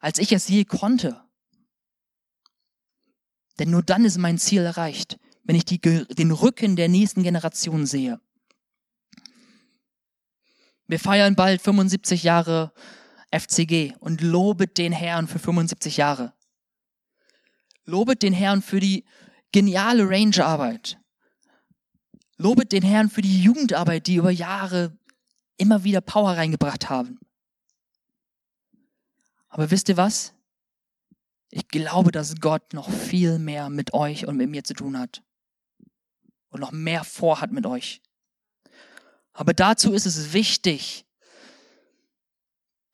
als 0.00 0.18
ich 0.18 0.32
es 0.32 0.48
je 0.48 0.64
konnte. 0.64 1.22
Denn 3.58 3.70
nur 3.70 3.82
dann 3.82 4.04
ist 4.04 4.18
mein 4.18 4.38
Ziel 4.38 4.62
erreicht 4.62 5.18
wenn 5.46 5.56
ich 5.56 5.64
die, 5.64 5.80
den 5.80 6.32
Rücken 6.32 6.76
der 6.76 6.88
nächsten 6.88 7.22
Generation 7.22 7.86
sehe. 7.86 8.20
Wir 10.88 10.98
feiern 10.98 11.36
bald 11.36 11.62
75 11.62 12.24
Jahre 12.24 12.72
FCG 13.32 13.94
und 13.98 14.20
lobet 14.20 14.78
den 14.78 14.92
Herrn 14.92 15.28
für 15.28 15.38
75 15.38 15.96
Jahre. 15.96 16.34
Lobet 17.84 18.22
den 18.22 18.32
Herrn 18.32 18.62
für 18.62 18.80
die 18.80 19.04
geniale 19.52 20.08
Rangerarbeit. 20.08 20.98
Lobet 22.38 22.72
den 22.72 22.82
Herrn 22.82 23.08
für 23.08 23.22
die 23.22 23.42
Jugendarbeit, 23.42 24.06
die 24.06 24.16
über 24.16 24.30
Jahre 24.30 24.96
immer 25.56 25.84
wieder 25.84 26.00
Power 26.00 26.32
reingebracht 26.32 26.90
haben. 26.90 27.18
Aber 29.48 29.70
wisst 29.70 29.88
ihr 29.88 29.96
was? 29.96 30.34
Ich 31.50 31.68
glaube, 31.68 32.12
dass 32.12 32.34
Gott 32.40 32.74
noch 32.74 32.90
viel 32.90 33.38
mehr 33.38 33.70
mit 33.70 33.94
euch 33.94 34.26
und 34.26 34.36
mit 34.36 34.50
mir 34.50 34.64
zu 34.64 34.74
tun 34.74 34.98
hat. 34.98 35.22
und 36.50 36.60
noch 36.60 36.72
mehr 36.72 37.04
vorhat 37.04 37.52
mit 37.52 37.66
euch. 37.66 38.00
Aber 39.32 39.52
dazu 39.52 39.92
ist 39.92 40.06
es 40.06 40.32
wichtig, 40.32 41.04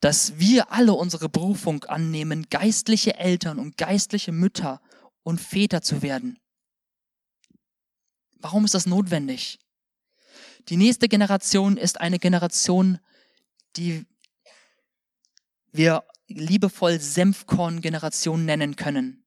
dass 0.00 0.38
wir 0.38 0.72
alle 0.72 0.94
unsere 0.94 1.28
Berufung 1.28 1.84
annehmen, 1.84 2.48
geistliche 2.50 3.16
Eltern 3.18 3.60
und 3.60 3.76
geistliche 3.76 4.32
Mütter 4.32 4.80
und 5.22 5.40
Väter 5.40 5.80
zu 5.82 6.02
werden. 6.02 6.40
Warum 8.42 8.64
ist 8.64 8.74
das 8.74 8.86
notwendig? 8.86 9.60
Die 10.68 10.76
nächste 10.76 11.08
Generation 11.08 11.76
ist 11.76 12.00
eine 12.00 12.18
Generation, 12.18 12.98
die 13.76 14.04
wir 15.70 16.04
liebevoll 16.26 17.00
Senfkorn-Generation 17.00 18.44
nennen 18.44 18.76
können. 18.76 19.24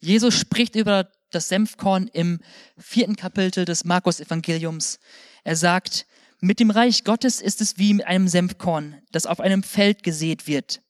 Jesus 0.00 0.34
spricht 0.34 0.76
über 0.76 1.10
das 1.30 1.48
Senfkorn 1.48 2.08
im 2.08 2.40
vierten 2.78 3.16
Kapitel 3.16 3.64
des 3.64 3.84
Markus-Evangeliums. 3.84 5.00
Er 5.44 5.56
sagt, 5.56 6.06
mit 6.40 6.60
dem 6.60 6.70
Reich 6.70 7.04
Gottes 7.04 7.40
ist 7.40 7.60
es 7.60 7.78
wie 7.78 7.94
mit 7.94 8.06
einem 8.06 8.28
Senfkorn, 8.28 9.02
das 9.10 9.26
auf 9.26 9.40
einem 9.40 9.62
Feld 9.62 10.02
gesät 10.02 10.46
wird. 10.46 10.81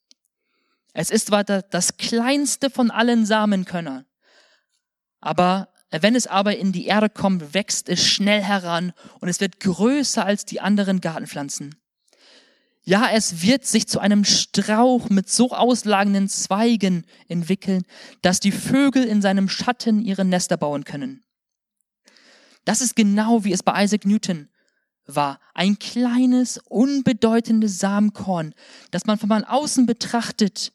Es 0.92 1.10
ist 1.10 1.28
zwar 1.28 1.44
das 1.44 1.96
kleinste 1.96 2.70
von 2.70 2.90
allen 2.90 3.24
Samenkörnern, 3.24 4.04
aber 5.20 5.68
wenn 5.90 6.14
es 6.14 6.26
aber 6.26 6.56
in 6.56 6.72
die 6.72 6.86
Erde 6.86 7.10
kommt, 7.10 7.54
wächst 7.54 7.88
es 7.88 8.06
schnell 8.06 8.42
heran 8.42 8.92
und 9.20 9.28
es 9.28 9.40
wird 9.40 9.60
größer 9.60 10.24
als 10.24 10.44
die 10.44 10.60
anderen 10.60 11.00
Gartenpflanzen. 11.00 11.74
Ja, 12.84 13.10
es 13.12 13.42
wird 13.42 13.64
sich 13.64 13.86
zu 13.86 14.00
einem 14.00 14.24
Strauch 14.24 15.08
mit 15.08 15.30
so 15.30 15.50
auslagenden 15.50 16.28
Zweigen 16.28 17.06
entwickeln, 17.28 17.84
dass 18.22 18.40
die 18.40 18.50
Vögel 18.50 19.04
in 19.04 19.22
seinem 19.22 19.48
Schatten 19.48 20.00
ihre 20.00 20.24
Nester 20.24 20.56
bauen 20.56 20.84
können. 20.84 21.22
Das 22.64 22.80
ist 22.80 22.96
genau 22.96 23.44
wie 23.44 23.52
es 23.52 23.62
bei 23.62 23.84
Isaac 23.84 24.04
Newton 24.04 24.48
war. 25.06 25.38
Ein 25.54 25.78
kleines, 25.78 26.58
unbedeutendes 26.58 27.78
Samenkorn, 27.78 28.54
das 28.90 29.06
man 29.06 29.18
von 29.18 29.30
außen 29.30 29.86
betrachtet. 29.86 30.72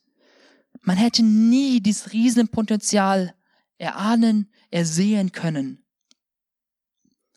Man 0.88 0.96
hätte 0.96 1.22
nie 1.22 1.82
dieses 1.82 2.14
Riesenpotenzial 2.14 3.36
erahnen, 3.78 4.50
ersehen 4.72 5.34
können. 5.34 5.84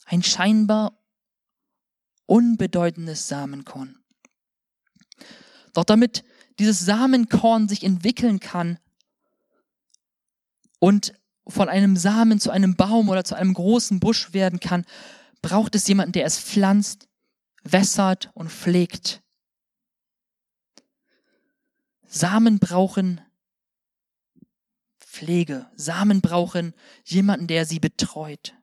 Ein 0.05 0.23
scheinbar 0.23 1.03
unbedeutendes 2.27 3.27
Samenkorn. 3.27 3.99
Doch 5.73 5.83
damit 5.83 6.23
dieses 6.61 6.79
Samenkorn 6.79 7.69
sich 7.69 7.83
entwickeln 7.83 8.39
kann 8.39 8.79
und 10.79 11.13
von 11.49 11.69
einem 11.69 11.97
Samen 11.97 12.39
zu 12.39 12.53
einem 12.53 12.77
Baum 12.77 13.09
oder 13.09 13.25
zu 13.25 13.35
einem 13.35 13.55
großen 13.55 13.99
Busch 13.99 14.33
werden 14.33 14.61
kann, 14.61 14.85
braucht 15.43 15.75
es 15.75 15.89
jemanden, 15.89 16.13
der 16.13 16.25
es 16.25 16.39
pflanzt, 16.39 17.09
wässert 17.65 18.31
und 18.35 18.53
pflegt. 18.53 19.25
Samen 22.07 22.61
brauchen 22.61 23.21
Pflege. 25.11 25.67
Samen 25.75 26.21
brauchen 26.21 26.75
jemanden, 27.05 27.47
der 27.47 27.67
sie 27.67 27.81
betreut. 27.81 28.55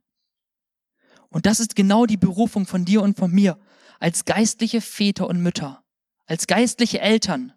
Und 1.30 1.46
das 1.46 1.60
ist 1.60 1.76
genau 1.76 2.06
die 2.06 2.18
Berufung 2.18 2.66
von 2.66 2.86
dir 2.86 3.02
und 3.02 3.18
von 3.18 3.32
mir 3.32 3.60
als 4.00 4.26
geistliche 4.26 4.82
Väter 4.82 5.28
und 5.28 5.42
Mütter 5.42 5.84
als 6.28 6.46
geistliche 6.46 7.00
Eltern. 7.00 7.54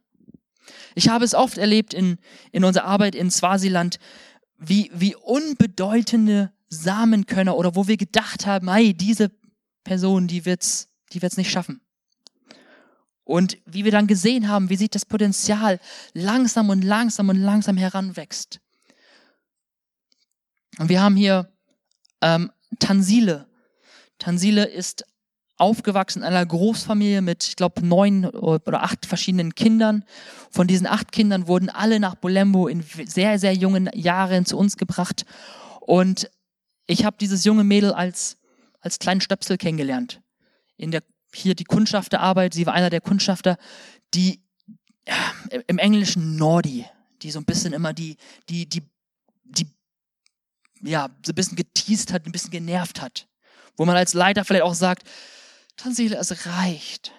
Ich 0.95 1.09
habe 1.09 1.25
es 1.25 1.35
oft 1.35 1.59
erlebt 1.59 1.93
in, 1.93 2.19
in 2.53 2.65
unserer 2.65 2.85
Arbeit 2.85 3.15
in 3.15 3.31
Swasiland, 3.31 3.99
wie, 4.57 4.91
wie 4.95 5.17
unbedeutende 5.17 6.53
Samenkönner 6.69 7.57
oder 7.57 7.75
wo 7.75 7.89
wir 7.89 7.97
gedacht 7.97 8.47
haben, 8.47 8.73
hey, 8.73 8.95
diese 8.95 9.31
Person, 9.85 10.29
die 10.29 10.45
wird's, 10.45 10.89
die 11.13 11.21
wird's 11.21 11.37
nicht 11.37 11.51
schaffen. 11.51 11.81
Und 13.25 13.59
wie 13.65 13.85
wir 13.85 13.93
dann 13.93 14.07
gesehen 14.07 14.49
haben, 14.49 14.71
wie 14.71 14.77
sich 14.77 14.91
das 14.91 15.05
Potenzial 15.05 15.81
langsam 16.15 16.69
und 16.69 16.83
langsam 16.83 17.29
und 17.29 17.37
langsam 17.37 17.77
heranwächst. 17.77 18.61
Und 20.81 20.89
wir 20.89 21.03
haben 21.03 21.15
hier 21.15 21.53
ähm, 22.23 22.51
Tansile. 22.79 23.47
Tansile 24.19 24.65
ist 24.65 25.05
aufgewachsen 25.59 26.21
in 26.21 26.25
einer 26.25 26.47
Großfamilie 26.47 27.21
mit, 27.21 27.47
ich 27.47 27.57
glaube, 27.57 27.87
neun 27.87 28.25
oder 28.25 28.83
acht 28.83 29.05
verschiedenen 29.05 29.55
Kindern. 29.55 30.07
Von 30.51 30.67
diesen 30.67 30.87
acht 30.87 31.13
Kindern 31.13 31.47
wurden 31.49 31.69
alle 31.69 32.01
nach 32.01 32.15
Bolembo 32.15 32.67
in 32.67 32.83
sehr, 33.05 33.39
sehr 33.39 33.53
jungen 33.53 33.91
Jahren 33.93 34.47
zu 34.47 34.57
uns 34.57 34.79
gebracht. 34.79 35.27
Und 35.81 36.31
ich 36.87 37.05
habe 37.05 37.19
dieses 37.21 37.45
junge 37.45 37.63
Mädel 37.63 37.93
als, 37.93 38.39
als 38.81 38.99
kleinen 38.99 39.21
Stöpsel 39.21 39.59
kennengelernt. 39.59 40.23
In 40.79 40.93
der, 40.93 41.03
hier 41.35 41.55
die 41.55 41.65
Kundschafterarbeit, 41.65 42.55
sie 42.55 42.65
war 42.65 42.73
einer 42.73 42.89
der 42.89 43.03
Kundschafter, 43.03 43.59
die 44.15 44.41
im 45.67 45.77
Englischen 45.77 46.37
Nordi, 46.37 46.87
die 47.21 47.31
so 47.31 47.39
ein 47.39 47.45
bisschen 47.45 47.75
immer 47.75 47.93
die, 47.93 48.17
die, 48.49 48.67
die, 48.67 48.83
ja, 50.83 51.09
so 51.25 51.33
ein 51.33 51.35
bisschen 51.35 51.57
geteased 51.57 52.13
hat, 52.13 52.27
ein 52.27 52.33
bisschen 52.33 52.51
genervt 52.51 53.01
hat. 53.01 53.27
Wo 53.77 53.85
man 53.85 53.97
als 53.97 54.15
Leiter 54.15 54.45
vielleicht 54.45 54.65
auch 54.65 54.75
sagt, 54.75 55.09
Tansile, 55.77 56.17
es 56.17 56.47
reicht. 56.47 57.13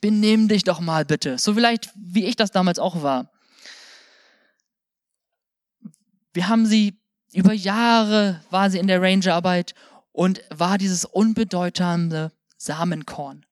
Benimm 0.00 0.48
dich 0.48 0.64
doch 0.64 0.80
mal 0.80 1.04
bitte. 1.04 1.38
So 1.38 1.54
vielleicht, 1.54 1.90
wie 1.94 2.24
ich 2.24 2.36
das 2.36 2.50
damals 2.50 2.78
auch 2.78 3.02
war. 3.02 3.30
Wir 6.32 6.48
haben 6.48 6.66
sie, 6.66 6.98
über 7.32 7.52
Jahre 7.52 8.40
war 8.50 8.70
sie 8.70 8.78
in 8.78 8.86
der 8.86 9.02
Rangerarbeit 9.02 9.74
und 10.12 10.42
war 10.50 10.78
dieses 10.78 11.04
unbedeutende 11.04 12.32
Samenkorn. 12.56 13.44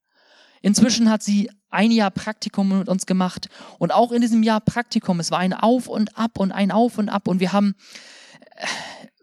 Inzwischen 0.62 1.10
hat 1.10 1.22
sie 1.22 1.50
ein 1.70 1.90
Jahr 1.90 2.10
Praktikum 2.10 2.78
mit 2.78 2.88
uns 2.88 3.06
gemacht 3.06 3.48
und 3.78 3.92
auch 3.92 4.12
in 4.12 4.20
diesem 4.20 4.42
Jahr 4.42 4.60
Praktikum, 4.60 5.20
es 5.20 5.30
war 5.30 5.38
ein 5.38 5.52
Auf 5.52 5.88
und 5.88 6.16
Ab 6.16 6.38
und 6.38 6.52
ein 6.52 6.70
Auf 6.70 6.98
und 6.98 7.08
Ab 7.08 7.28
und 7.28 7.40
wir 7.40 7.52
haben 7.52 7.74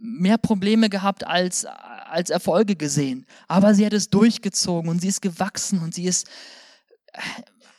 mehr 0.03 0.37
Probleme 0.37 0.89
gehabt 0.89 1.25
als, 1.25 1.65
als 1.65 2.29
Erfolge 2.29 2.75
gesehen. 2.75 3.25
Aber 3.47 3.73
sie 3.73 3.85
hat 3.85 3.93
es 3.93 4.09
durchgezogen 4.09 4.89
und 4.89 4.99
sie 4.99 5.07
ist 5.07 5.21
gewachsen 5.21 5.79
und 5.79 5.95
sie 5.95 6.03
ist 6.03 6.27
äh, 7.13 7.19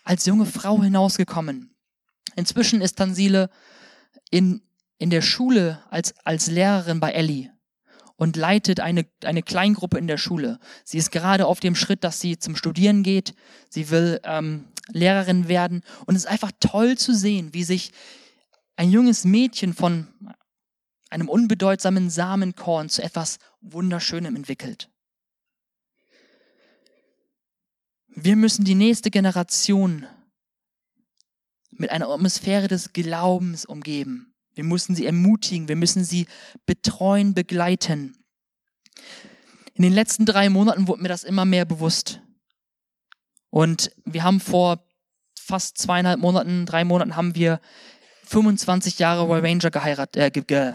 als 0.05 0.25
junge 0.25 0.47
Frau 0.47 0.83
hinausgekommen. 0.83 1.75
Inzwischen 2.35 2.81
ist 2.81 2.97
Tansile 2.97 3.51
in, 4.31 4.63
in 4.99 5.11
der 5.11 5.21
Schule 5.21 5.83
als, 5.91 6.15
als 6.25 6.47
Lehrerin 6.47 6.99
bei 6.99 7.13
Ellie 7.13 7.51
und 8.17 8.37
leitet 8.37 8.81
eine, 8.81 9.07
eine 9.23 9.43
Kleingruppe 9.43 9.99
in 9.99 10.07
der 10.07 10.19
Schule. 10.19 10.59
Sie 10.83 10.99
ist 10.99 11.11
gerade 11.11 11.47
auf 11.47 11.61
dem 11.61 11.75
Schritt, 11.75 12.05
dass 12.05 12.21
sie 12.21 12.39
zum 12.39 12.57
Studieren 12.57 13.03
geht. 13.03 13.35
Sie 13.69 13.91
will 13.91 14.21
ähm, 14.25 14.69
Lehrerin 14.89 15.49
werden. 15.49 15.83
Und 16.07 16.17
es 16.17 16.25
ist 16.25 16.31
einfach 16.31 16.53
toll 16.59 16.97
zu 16.97 17.15
sehen, 17.15 17.53
wie 17.53 17.65
sich 17.65 17.93
ein 18.77 18.91
junges 18.91 19.25
Mädchen 19.25 19.75
von 19.75 20.09
einem 21.15 21.29
unbedeutsamen 21.29 22.11
Samenkorn 22.11 22.89
zu 22.89 23.03
etwas 23.03 23.39
Wunderschönem 23.61 24.37
entwickelt. 24.37 24.91
Wir 28.09 28.37
müssen 28.37 28.65
die 28.65 28.75
nächste 28.75 29.11
Generation 29.11 30.07
mit 31.71 31.91
einer 31.91 32.09
Atmosphäre 32.09 32.69
des 32.69 32.93
Glaubens 32.93 33.65
umgeben. 33.65 34.35
Wir 34.55 34.65
müssen 34.65 34.95
sie 34.95 35.07
ermutigen, 35.07 35.69
wir 35.69 35.77
müssen 35.77 36.05
sie 36.05 36.27
betreuen, 36.67 37.35
begleiten. 37.35 38.17
In 39.75 39.83
den 39.83 39.93
letzten 39.93 40.25
drei 40.25 40.49
Monaten 40.49 40.87
wurde 40.87 41.03
mir 41.03 41.09
das 41.09 41.25
immer 41.25 41.45
mehr 41.45 41.65
bewusst. 41.65 42.21
Und 43.51 43.91
wir 44.05 44.23
haben 44.23 44.41
vor 44.41 44.85
fast 45.39 45.79
zweieinhalb 45.79 46.21
Monaten, 46.21 46.67
drei 46.67 46.85
Monaten 46.85 47.17
haben 47.17 47.35
wir 47.35 47.61
25 48.25 48.99
Jahre 48.99 49.23
Royal 49.23 49.45
Ranger 49.45 49.71
geheiratet, 49.71 50.17
äh, 50.17 50.31
ge, 50.31 50.75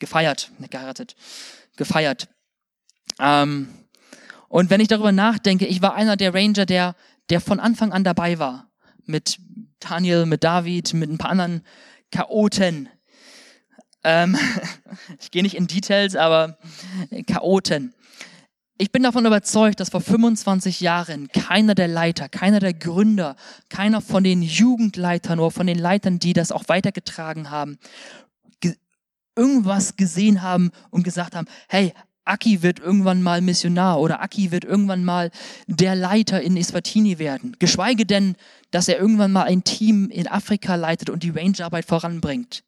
gefeiert, 0.00 0.50
nicht 0.58 0.70
geheiratet, 0.70 1.16
gefeiert. 1.76 2.28
Ähm, 3.18 3.68
und 4.48 4.70
wenn 4.70 4.80
ich 4.80 4.88
darüber 4.88 5.12
nachdenke, 5.12 5.66
ich 5.66 5.82
war 5.82 5.94
einer 5.94 6.16
der 6.16 6.34
Ranger, 6.34 6.66
der, 6.66 6.94
der 7.30 7.40
von 7.40 7.60
Anfang 7.60 7.92
an 7.92 8.04
dabei 8.04 8.38
war. 8.38 8.70
Mit 9.04 9.38
Daniel, 9.80 10.26
mit 10.26 10.44
David, 10.44 10.94
mit 10.94 11.10
ein 11.10 11.18
paar 11.18 11.30
anderen 11.30 11.62
Chaoten. 12.10 12.88
Ähm, 14.02 14.38
ich 15.20 15.30
gehe 15.30 15.42
nicht 15.42 15.56
in 15.56 15.66
Details, 15.66 16.16
aber 16.16 16.58
Chaoten. 17.26 17.94
Ich 18.76 18.90
bin 18.90 19.04
davon 19.04 19.24
überzeugt, 19.24 19.78
dass 19.78 19.90
vor 19.90 20.00
25 20.00 20.80
Jahren 20.80 21.28
keiner 21.28 21.76
der 21.76 21.86
Leiter, 21.86 22.28
keiner 22.28 22.58
der 22.58 22.74
Gründer, 22.74 23.36
keiner 23.68 24.00
von 24.00 24.24
den 24.24 24.42
Jugendleitern 24.42 25.38
oder 25.38 25.52
von 25.52 25.68
den 25.68 25.78
Leitern, 25.78 26.18
die 26.18 26.32
das 26.32 26.50
auch 26.50 26.64
weitergetragen 26.66 27.50
haben, 27.50 27.78
irgendwas 29.36 29.96
gesehen 29.96 30.42
haben 30.42 30.70
und 30.90 31.02
gesagt 31.02 31.34
haben, 31.34 31.46
hey, 31.68 31.92
Aki 32.24 32.62
wird 32.62 32.78
irgendwann 32.78 33.22
mal 33.22 33.42
Missionar 33.42 34.00
oder 34.00 34.22
Aki 34.22 34.50
wird 34.50 34.64
irgendwann 34.64 35.04
mal 35.04 35.30
der 35.66 35.94
Leiter 35.94 36.40
in 36.40 36.56
Eswatini 36.56 37.18
werden. 37.18 37.54
Geschweige 37.58 38.06
denn, 38.06 38.36
dass 38.70 38.88
er 38.88 38.98
irgendwann 38.98 39.32
mal 39.32 39.44
ein 39.44 39.62
Team 39.62 40.08
in 40.08 40.26
Afrika 40.26 40.74
leitet 40.74 41.10
und 41.10 41.22
die 41.22 41.30
Rangerarbeit 41.30 41.84
voranbringt. 41.84 42.64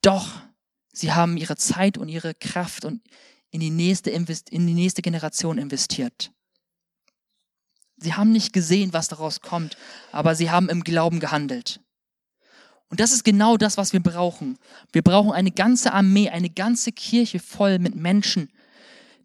Doch 0.00 0.40
Sie 0.98 1.12
haben 1.12 1.36
ihre 1.36 1.54
Zeit 1.54 1.96
und 1.96 2.08
ihre 2.08 2.34
Kraft 2.34 2.84
und 2.84 3.00
in 3.52 3.60
die 3.60 3.70
nächste, 3.70 4.10
in 4.10 4.26
die 4.26 4.74
nächste 4.74 5.00
Generation 5.00 5.56
investiert. 5.56 6.32
Sie 7.98 8.14
haben 8.14 8.32
nicht 8.32 8.52
gesehen, 8.52 8.92
was 8.92 9.06
daraus 9.06 9.40
kommt, 9.40 9.76
aber 10.10 10.34
sie 10.34 10.50
haben 10.50 10.68
im 10.68 10.82
Glauben 10.82 11.20
gehandelt. 11.20 11.80
Und 12.90 13.00
das 13.00 13.12
ist 13.12 13.24
genau 13.24 13.56
das, 13.56 13.76
was 13.76 13.92
wir 13.92 14.00
brauchen. 14.00 14.58
Wir 14.92 15.02
brauchen 15.02 15.32
eine 15.32 15.50
ganze 15.50 15.92
Armee, 15.92 16.30
eine 16.30 16.50
ganze 16.50 16.92
Kirche 16.92 17.38
voll 17.38 17.78
mit 17.78 17.94
Menschen, 17.94 18.50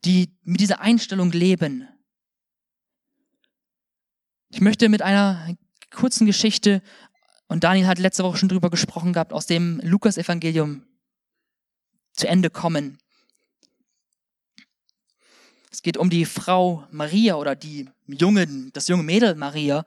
die 0.03 0.29
mit 0.43 0.59
dieser 0.59 0.81
Einstellung 0.81 1.31
leben. 1.31 1.87
Ich 4.49 4.61
möchte 4.61 4.89
mit 4.89 5.01
einer 5.01 5.55
kurzen 5.91 6.25
Geschichte, 6.25 6.81
und 7.47 7.63
Daniel 7.63 7.87
hat 7.87 7.99
letzte 7.99 8.23
Woche 8.23 8.37
schon 8.37 8.49
drüber 8.49 8.69
gesprochen 8.69 9.13
gehabt, 9.13 9.31
aus 9.31 9.45
dem 9.45 9.79
Lukas-Evangelium 9.83 10.83
zu 12.13 12.27
Ende 12.27 12.49
kommen. 12.49 12.97
Es 15.71 15.81
geht 15.81 15.97
um 15.97 16.09
die 16.09 16.25
Frau 16.25 16.87
Maria 16.91 17.35
oder 17.35 17.55
die 17.55 17.89
junge, 18.07 18.47
das 18.73 18.87
junge 18.87 19.03
Mädel 19.03 19.35
Maria. 19.35 19.85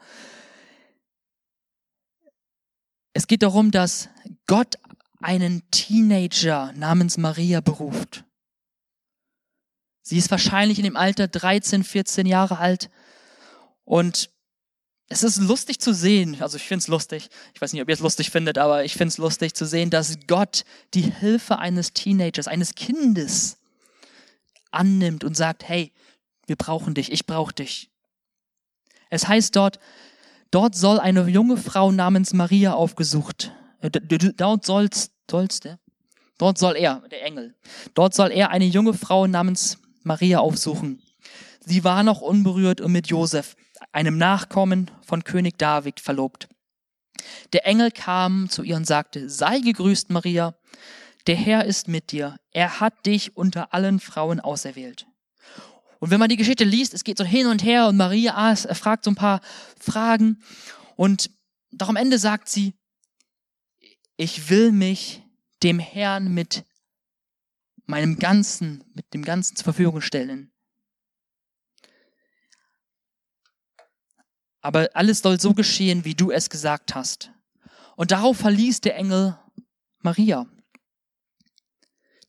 Es 3.16 3.28
geht 3.28 3.42
darum, 3.42 3.70
dass 3.70 4.10
Gott 4.46 4.74
einen 5.22 5.62
Teenager 5.70 6.74
namens 6.74 7.16
Maria 7.16 7.62
beruft. 7.62 8.24
Sie 10.02 10.18
ist 10.18 10.30
wahrscheinlich 10.30 10.76
in 10.78 10.84
dem 10.84 10.98
Alter 10.98 11.26
13, 11.26 11.82
14 11.82 12.26
Jahre 12.26 12.58
alt 12.58 12.90
und 13.86 14.28
es 15.08 15.22
ist 15.22 15.38
lustig 15.38 15.78
zu 15.80 15.94
sehen, 15.94 16.42
also 16.42 16.58
ich 16.58 16.64
finde 16.64 16.82
es 16.82 16.88
lustig, 16.88 17.30
ich 17.54 17.60
weiß 17.62 17.72
nicht, 17.72 17.80
ob 17.80 17.88
ihr 17.88 17.94
es 17.94 18.00
lustig 18.00 18.30
findet, 18.30 18.58
aber 18.58 18.84
ich 18.84 18.92
finde 18.92 19.12
es 19.12 19.16
lustig 19.16 19.54
zu 19.54 19.64
sehen, 19.64 19.88
dass 19.88 20.18
Gott 20.26 20.66
die 20.92 21.10
Hilfe 21.10 21.58
eines 21.58 21.94
Teenagers, 21.94 22.48
eines 22.48 22.74
Kindes 22.74 23.56
annimmt 24.72 25.24
und 25.24 25.38
sagt, 25.38 25.66
hey, 25.66 25.90
wir 26.46 26.56
brauchen 26.56 26.92
dich, 26.92 27.10
ich 27.10 27.24
brauche 27.24 27.54
dich. 27.54 27.88
Es 29.08 29.26
heißt 29.26 29.56
dort, 29.56 29.78
dort 30.50 30.74
soll 30.74 30.98
eine 30.98 31.28
junge 31.28 31.56
Frau 31.56 31.92
namens 31.92 32.32
Maria 32.32 32.74
aufgesucht, 32.74 33.52
äh, 33.80 33.90
dort 33.90 34.64
sollst, 34.64 35.12
sollst, 35.30 35.68
dort 36.38 36.58
soll 36.58 36.76
er, 36.76 37.02
der 37.10 37.24
Engel, 37.24 37.54
dort 37.94 38.14
soll 38.14 38.30
er 38.30 38.50
eine 38.50 38.66
junge 38.66 38.94
Frau 38.94 39.26
namens 39.26 39.78
Maria 40.02 40.38
aufsuchen. 40.40 41.02
Sie 41.60 41.82
war 41.82 42.02
noch 42.02 42.20
unberührt 42.20 42.80
und 42.80 42.92
mit 42.92 43.08
Josef, 43.08 43.56
einem 43.92 44.18
Nachkommen 44.18 44.90
von 45.04 45.24
König 45.24 45.58
David, 45.58 46.00
verlobt. 46.00 46.48
Der 47.52 47.66
Engel 47.66 47.90
kam 47.90 48.48
zu 48.48 48.62
ihr 48.62 48.76
und 48.76 48.86
sagte, 48.86 49.28
sei 49.28 49.58
gegrüßt, 49.58 50.10
Maria, 50.10 50.54
der 51.26 51.34
Herr 51.36 51.64
ist 51.64 51.88
mit 51.88 52.12
dir, 52.12 52.36
er 52.52 52.78
hat 52.78 53.06
dich 53.06 53.36
unter 53.36 53.74
allen 53.74 53.98
Frauen 53.98 54.38
auserwählt. 54.38 55.06
Und 55.98 56.10
wenn 56.10 56.20
man 56.20 56.28
die 56.28 56.36
Geschichte 56.36 56.64
liest, 56.64 56.94
es 56.94 57.04
geht 57.04 57.18
so 57.18 57.24
hin 57.24 57.46
und 57.46 57.64
her 57.64 57.86
und 57.88 57.96
Maria 57.96 58.54
fragt 58.56 59.04
so 59.04 59.10
ein 59.10 59.16
paar 59.16 59.40
Fragen 59.80 60.42
und 60.96 61.30
doch 61.70 61.88
am 61.88 61.96
Ende 61.96 62.18
sagt 62.18 62.48
sie, 62.48 62.74
ich 64.16 64.48
will 64.48 64.72
mich 64.72 65.22
dem 65.62 65.78
Herrn 65.78 66.32
mit 66.32 66.64
meinem 67.86 68.18
Ganzen, 68.18 68.84
mit 68.94 69.12
dem 69.14 69.24
Ganzen 69.24 69.56
zur 69.56 69.64
Verfügung 69.64 70.00
stellen. 70.00 70.52
Aber 74.60 74.88
alles 74.94 75.20
soll 75.20 75.40
so 75.40 75.54
geschehen, 75.54 76.04
wie 76.04 76.14
du 76.14 76.30
es 76.30 76.50
gesagt 76.50 76.94
hast. 76.94 77.30
Und 77.94 78.10
darauf 78.10 78.38
verließ 78.38 78.80
der 78.80 78.96
Engel 78.96 79.38
Maria. 80.00 80.46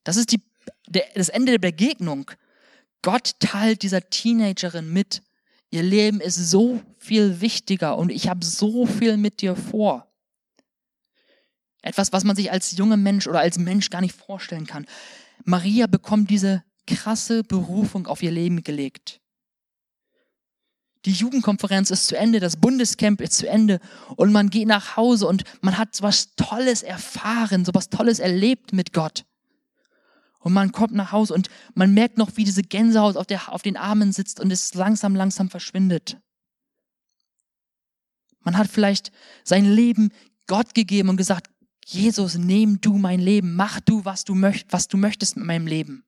Das 0.04 0.16
ist 0.16 0.32
die, 0.32 0.40
der, 0.86 1.04
das 1.14 1.28
Ende 1.28 1.52
der 1.52 1.58
Begegnung. 1.58 2.30
Gott 3.02 3.32
teilt 3.38 3.82
dieser 3.82 4.10
Teenagerin 4.10 4.92
mit, 4.92 5.22
ihr 5.70 5.82
Leben 5.82 6.20
ist 6.20 6.36
so 6.36 6.80
viel 6.98 7.40
wichtiger 7.40 7.96
und 7.96 8.10
ich 8.10 8.28
habe 8.28 8.44
so 8.44 8.86
viel 8.86 9.16
mit 9.16 9.40
dir 9.40 9.56
vor. 9.56 10.06
Etwas, 11.82 12.12
was 12.12 12.24
man 12.24 12.36
sich 12.36 12.50
als 12.50 12.76
junger 12.76 12.96
Mensch 12.96 13.26
oder 13.26 13.40
als 13.40 13.58
Mensch 13.58 13.90
gar 13.90 14.00
nicht 14.00 14.14
vorstellen 14.14 14.66
kann. 14.66 14.86
Maria 15.44 15.86
bekommt 15.86 16.30
diese 16.30 16.64
krasse 16.86 17.44
Berufung 17.44 18.06
auf 18.06 18.22
ihr 18.22 18.30
Leben 18.30 18.64
gelegt. 18.64 19.20
Die 21.04 21.12
Jugendkonferenz 21.12 21.90
ist 21.90 22.08
zu 22.08 22.16
Ende, 22.16 22.40
das 22.40 22.56
Bundescamp 22.56 23.20
ist 23.20 23.34
zu 23.34 23.48
Ende 23.48 23.78
und 24.16 24.32
man 24.32 24.50
geht 24.50 24.66
nach 24.66 24.96
Hause 24.96 25.26
und 25.26 25.44
man 25.60 25.78
hat 25.78 25.94
so 25.94 26.02
was 26.02 26.34
Tolles 26.34 26.82
erfahren, 26.82 27.64
so 27.64 27.72
was 27.72 27.88
Tolles 27.88 28.18
erlebt 28.18 28.72
mit 28.72 28.92
Gott. 28.92 29.24
Und 30.48 30.54
man 30.54 30.72
kommt 30.72 30.94
nach 30.94 31.12
Hause 31.12 31.34
und 31.34 31.50
man 31.74 31.92
merkt 31.92 32.16
noch, 32.16 32.38
wie 32.38 32.44
diese 32.44 32.62
Gänsehaut 32.62 33.18
auf, 33.18 33.26
der, 33.26 33.52
auf 33.52 33.60
den 33.60 33.76
Armen 33.76 34.12
sitzt 34.12 34.40
und 34.40 34.50
es 34.50 34.72
langsam, 34.72 35.14
langsam 35.14 35.50
verschwindet. 35.50 36.16
Man 38.40 38.56
hat 38.56 38.66
vielleicht 38.66 39.12
sein 39.44 39.66
Leben 39.66 40.10
Gott 40.46 40.74
gegeben 40.74 41.10
und 41.10 41.18
gesagt, 41.18 41.50
Jesus, 41.84 42.38
nehm 42.38 42.80
du 42.80 42.96
mein 42.96 43.20
Leben, 43.20 43.56
mach 43.56 43.80
du, 43.80 44.06
was 44.06 44.24
du, 44.24 44.34
möcht, 44.34 44.68
was 44.70 44.88
du 44.88 44.96
möchtest 44.96 45.36
mit 45.36 45.44
meinem 45.44 45.66
Leben. 45.66 46.02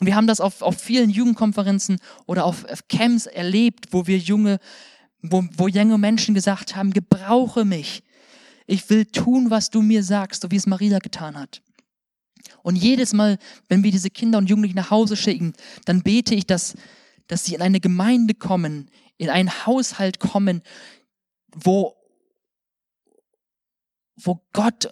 Und 0.00 0.08
wir 0.08 0.16
haben 0.16 0.26
das 0.26 0.40
auf, 0.40 0.62
auf 0.62 0.80
vielen 0.80 1.10
Jugendkonferenzen 1.10 2.00
oder 2.26 2.44
auf 2.44 2.64
Camps 2.88 3.26
erlebt, 3.26 3.92
wo 3.92 4.08
wir 4.08 4.18
junge, 4.18 4.58
wo, 5.22 5.44
wo 5.52 5.68
junge 5.68 5.96
Menschen 5.96 6.34
gesagt 6.34 6.74
haben, 6.74 6.92
gebrauche 6.92 7.64
mich. 7.64 8.02
Ich 8.66 8.90
will 8.90 9.06
tun, 9.06 9.50
was 9.50 9.70
du 9.70 9.80
mir 9.80 10.02
sagst, 10.02 10.42
so 10.42 10.50
wie 10.50 10.56
es 10.56 10.66
Maria 10.66 10.98
getan 10.98 11.38
hat. 11.38 11.62
Und 12.66 12.74
jedes 12.74 13.12
Mal, 13.12 13.38
wenn 13.68 13.84
wir 13.84 13.92
diese 13.92 14.10
Kinder 14.10 14.38
und 14.38 14.50
Jugendlichen 14.50 14.74
nach 14.74 14.90
Hause 14.90 15.16
schicken, 15.16 15.52
dann 15.84 16.02
bete 16.02 16.34
ich, 16.34 16.48
dass, 16.48 16.74
dass 17.28 17.44
sie 17.44 17.54
in 17.54 17.62
eine 17.62 17.78
Gemeinde 17.78 18.34
kommen, 18.34 18.90
in 19.18 19.30
einen 19.30 19.66
Haushalt 19.66 20.18
kommen, 20.18 20.62
wo, 21.54 21.94
wo 24.16 24.42
Gott 24.52 24.90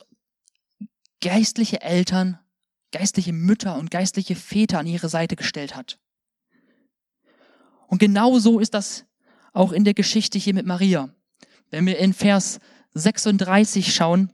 geistliche 1.21 1.81
Eltern, 1.81 2.39
geistliche 2.93 3.33
Mütter 3.33 3.77
und 3.77 3.91
geistliche 3.91 4.37
Väter 4.37 4.79
an 4.79 4.87
ihre 4.87 5.09
Seite 5.09 5.35
gestellt 5.35 5.75
hat. 5.75 5.99
Und 7.89 7.99
genau 7.99 8.39
so 8.39 8.61
ist 8.61 8.75
das 8.75 9.05
auch 9.53 9.73
in 9.73 9.83
der 9.83 9.95
Geschichte 9.95 10.39
hier 10.39 10.55
mit 10.55 10.65
Maria. 10.65 11.13
Wenn 11.71 11.87
wir 11.87 11.99
in 11.99 12.13
Vers 12.13 12.61
36 12.93 13.93
schauen, 13.93 14.33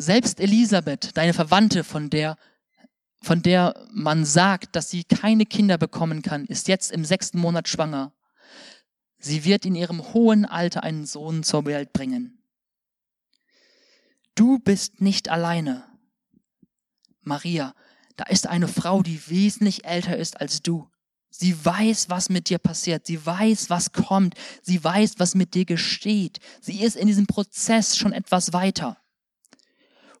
Selbst 0.00 0.40
Elisabeth, 0.40 1.14
deine 1.14 1.34
Verwandte, 1.34 1.84
von 1.84 2.08
der, 2.08 2.38
von 3.20 3.42
der 3.42 3.86
man 3.92 4.24
sagt, 4.24 4.74
dass 4.74 4.88
sie 4.88 5.04
keine 5.04 5.44
Kinder 5.44 5.76
bekommen 5.76 6.22
kann, 6.22 6.46
ist 6.46 6.68
jetzt 6.68 6.90
im 6.90 7.04
sechsten 7.04 7.38
Monat 7.38 7.68
schwanger. 7.68 8.14
Sie 9.18 9.44
wird 9.44 9.66
in 9.66 9.74
ihrem 9.74 10.14
hohen 10.14 10.46
Alter 10.46 10.84
einen 10.84 11.04
Sohn 11.04 11.42
zur 11.42 11.66
Welt 11.66 11.92
bringen. 11.92 12.42
Du 14.34 14.58
bist 14.58 15.02
nicht 15.02 15.28
alleine. 15.28 15.84
Maria, 17.20 17.74
da 18.16 18.24
ist 18.24 18.46
eine 18.46 18.68
Frau, 18.68 19.02
die 19.02 19.28
wesentlich 19.28 19.84
älter 19.84 20.16
ist 20.16 20.40
als 20.40 20.62
du. 20.62 20.88
Sie 21.28 21.62
weiß, 21.62 22.08
was 22.08 22.30
mit 22.30 22.48
dir 22.48 22.58
passiert. 22.58 23.06
Sie 23.06 23.26
weiß, 23.26 23.68
was 23.68 23.92
kommt. 23.92 24.34
Sie 24.62 24.82
weiß, 24.82 25.16
was 25.18 25.34
mit 25.34 25.52
dir 25.52 25.66
geschieht. 25.66 26.38
Sie 26.62 26.80
ist 26.80 26.96
in 26.96 27.06
diesem 27.06 27.26
Prozess 27.26 27.98
schon 27.98 28.14
etwas 28.14 28.54
weiter. 28.54 28.96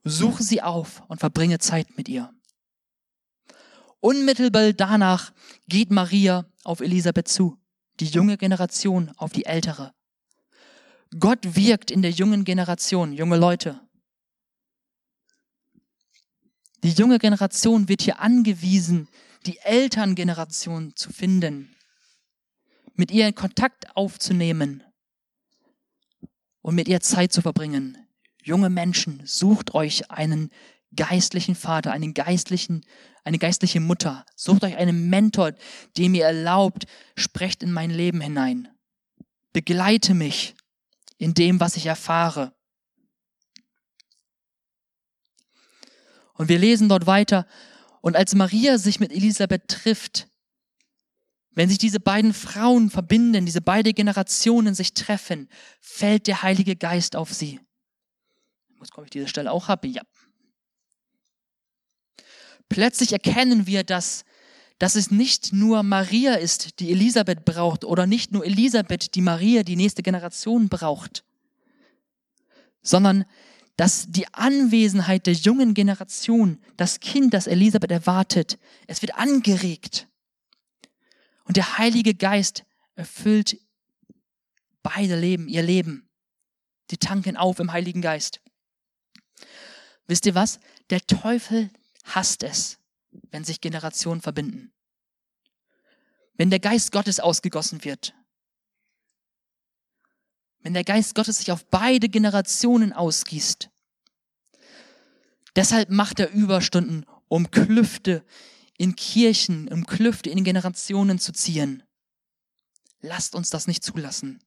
Suche 0.04 0.42
sie 0.42 0.62
auf 0.62 1.02
und 1.08 1.18
verbringe 1.20 1.58
Zeit 1.58 1.96
mit 1.96 2.08
ihr. 2.08 2.32
Unmittelbar 4.00 4.72
danach 4.72 5.32
geht 5.68 5.90
Maria 5.90 6.46
auf 6.64 6.80
Elisabeth 6.80 7.28
zu, 7.28 7.58
die 8.00 8.06
junge 8.06 8.38
Generation 8.38 9.12
auf 9.18 9.32
die 9.32 9.44
ältere. 9.44 9.92
Gott 11.18 11.54
wirkt 11.54 11.90
in 11.90 12.00
der 12.00 12.12
jungen 12.12 12.44
Generation, 12.44 13.12
junge 13.12 13.36
Leute. 13.36 13.80
Die 16.82 16.92
junge 16.92 17.18
Generation 17.18 17.88
wird 17.88 18.00
hier 18.00 18.20
angewiesen, 18.20 19.08
die 19.44 19.58
Elterngeneration 19.58 20.96
zu 20.96 21.12
finden, 21.12 21.76
mit 22.94 23.10
ihr 23.10 23.28
in 23.28 23.34
Kontakt 23.34 23.94
aufzunehmen 23.96 24.82
und 26.62 26.74
mit 26.74 26.88
ihr 26.88 27.00
Zeit 27.00 27.32
zu 27.34 27.42
verbringen 27.42 28.09
junge 28.42 28.70
Menschen, 28.70 29.22
sucht 29.24 29.74
euch 29.74 30.10
einen 30.10 30.50
geistlichen 30.94 31.54
Vater, 31.54 31.92
einen 31.92 32.14
geistlichen, 32.14 32.84
eine 33.24 33.38
geistliche 33.38 33.80
Mutter. 33.80 34.24
Sucht 34.36 34.64
euch 34.64 34.76
einen 34.76 35.08
Mentor, 35.08 35.52
dem 35.96 36.14
ihr 36.14 36.24
erlaubt, 36.24 36.86
sprecht 37.16 37.62
in 37.62 37.72
mein 37.72 37.90
Leben 37.90 38.20
hinein. 38.20 38.68
Begleite 39.52 40.14
mich 40.14 40.54
in 41.18 41.34
dem, 41.34 41.60
was 41.60 41.76
ich 41.76 41.86
erfahre. 41.86 42.52
Und 46.34 46.48
wir 46.48 46.58
lesen 46.58 46.88
dort 46.88 47.06
weiter. 47.06 47.46
Und 48.00 48.16
als 48.16 48.34
Maria 48.34 48.78
sich 48.78 49.00
mit 49.00 49.12
Elisabeth 49.12 49.68
trifft, 49.68 50.26
Wenn 51.52 51.68
sich 51.68 51.78
diese 51.78 52.00
beiden 52.00 52.32
Frauen 52.32 52.90
verbinden, 52.90 53.44
diese 53.44 53.60
beiden 53.60 53.92
Generationen 53.92 54.74
sich 54.74 54.94
treffen, 54.94 55.48
fällt 55.80 56.28
der 56.28 56.42
Heilige 56.42 56.76
Geist 56.76 57.16
auf 57.16 57.34
sie. 57.34 57.60
Muss, 58.80 58.88
ob 58.96 59.04
ich 59.04 59.10
diese 59.10 59.28
Stelle 59.28 59.52
auch 59.52 59.68
habe? 59.68 59.88
Ja. 59.88 60.00
Plötzlich 62.70 63.12
erkennen 63.12 63.66
wir, 63.66 63.84
dass, 63.84 64.24
dass 64.78 64.94
es 64.94 65.10
nicht 65.10 65.52
nur 65.52 65.82
Maria 65.82 66.34
ist, 66.34 66.80
die 66.80 66.90
Elisabeth 66.90 67.44
braucht, 67.44 67.84
oder 67.84 68.06
nicht 68.06 68.32
nur 68.32 68.42
Elisabeth, 68.46 69.14
die 69.14 69.20
Maria, 69.20 69.64
die 69.64 69.76
nächste 69.76 70.02
Generation 70.02 70.70
braucht, 70.70 71.24
sondern 72.80 73.26
dass 73.76 74.06
die 74.08 74.32
Anwesenheit 74.32 75.26
der 75.26 75.34
jungen 75.34 75.74
Generation, 75.74 76.58
das 76.78 77.00
Kind, 77.00 77.34
das 77.34 77.46
Elisabeth 77.46 77.90
erwartet, 77.90 78.58
es 78.86 79.02
wird 79.02 79.14
angeregt. 79.14 80.08
Und 81.44 81.58
der 81.58 81.76
Heilige 81.76 82.14
Geist 82.14 82.64
erfüllt 82.94 83.60
beide 84.82 85.20
Leben, 85.20 85.48
ihr 85.48 85.62
Leben. 85.62 86.08
Die 86.90 86.96
tanken 86.96 87.36
auf 87.36 87.58
im 87.58 87.72
Heiligen 87.72 88.00
Geist. 88.00 88.40
Wisst 90.10 90.26
ihr 90.26 90.34
was? 90.34 90.58
Der 90.90 91.00
Teufel 91.06 91.70
hasst 92.02 92.42
es, 92.42 92.80
wenn 93.30 93.44
sich 93.44 93.60
Generationen 93.60 94.20
verbinden. 94.20 94.72
Wenn 96.34 96.50
der 96.50 96.58
Geist 96.58 96.90
Gottes 96.90 97.20
ausgegossen 97.20 97.84
wird. 97.84 98.12
Wenn 100.62 100.74
der 100.74 100.82
Geist 100.82 101.14
Gottes 101.14 101.38
sich 101.38 101.52
auf 101.52 101.64
beide 101.64 102.08
Generationen 102.08 102.92
ausgießt. 102.92 103.70
Deshalb 105.54 105.90
macht 105.90 106.18
er 106.18 106.32
Überstunden, 106.32 107.06
um 107.28 107.52
Klüfte 107.52 108.24
in 108.78 108.96
Kirchen, 108.96 109.68
um 109.68 109.86
Klüfte 109.86 110.28
in 110.28 110.42
Generationen 110.42 111.20
zu 111.20 111.32
ziehen. 111.32 111.84
Lasst 113.00 113.36
uns 113.36 113.50
das 113.50 113.68
nicht 113.68 113.84
zulassen. 113.84 114.42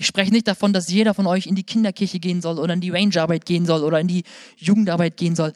Ich 0.00 0.06
spreche 0.06 0.30
nicht 0.30 0.46
davon, 0.46 0.72
dass 0.72 0.88
jeder 0.88 1.12
von 1.12 1.26
euch 1.26 1.48
in 1.48 1.56
die 1.56 1.64
Kinderkirche 1.64 2.20
gehen 2.20 2.40
soll 2.40 2.60
oder 2.60 2.72
in 2.72 2.80
die 2.80 2.90
Rangerarbeit 2.90 3.44
gehen 3.44 3.66
soll 3.66 3.82
oder 3.82 3.98
in 3.98 4.06
die 4.06 4.22
Jugendarbeit 4.56 5.16
gehen 5.16 5.34
soll. 5.34 5.52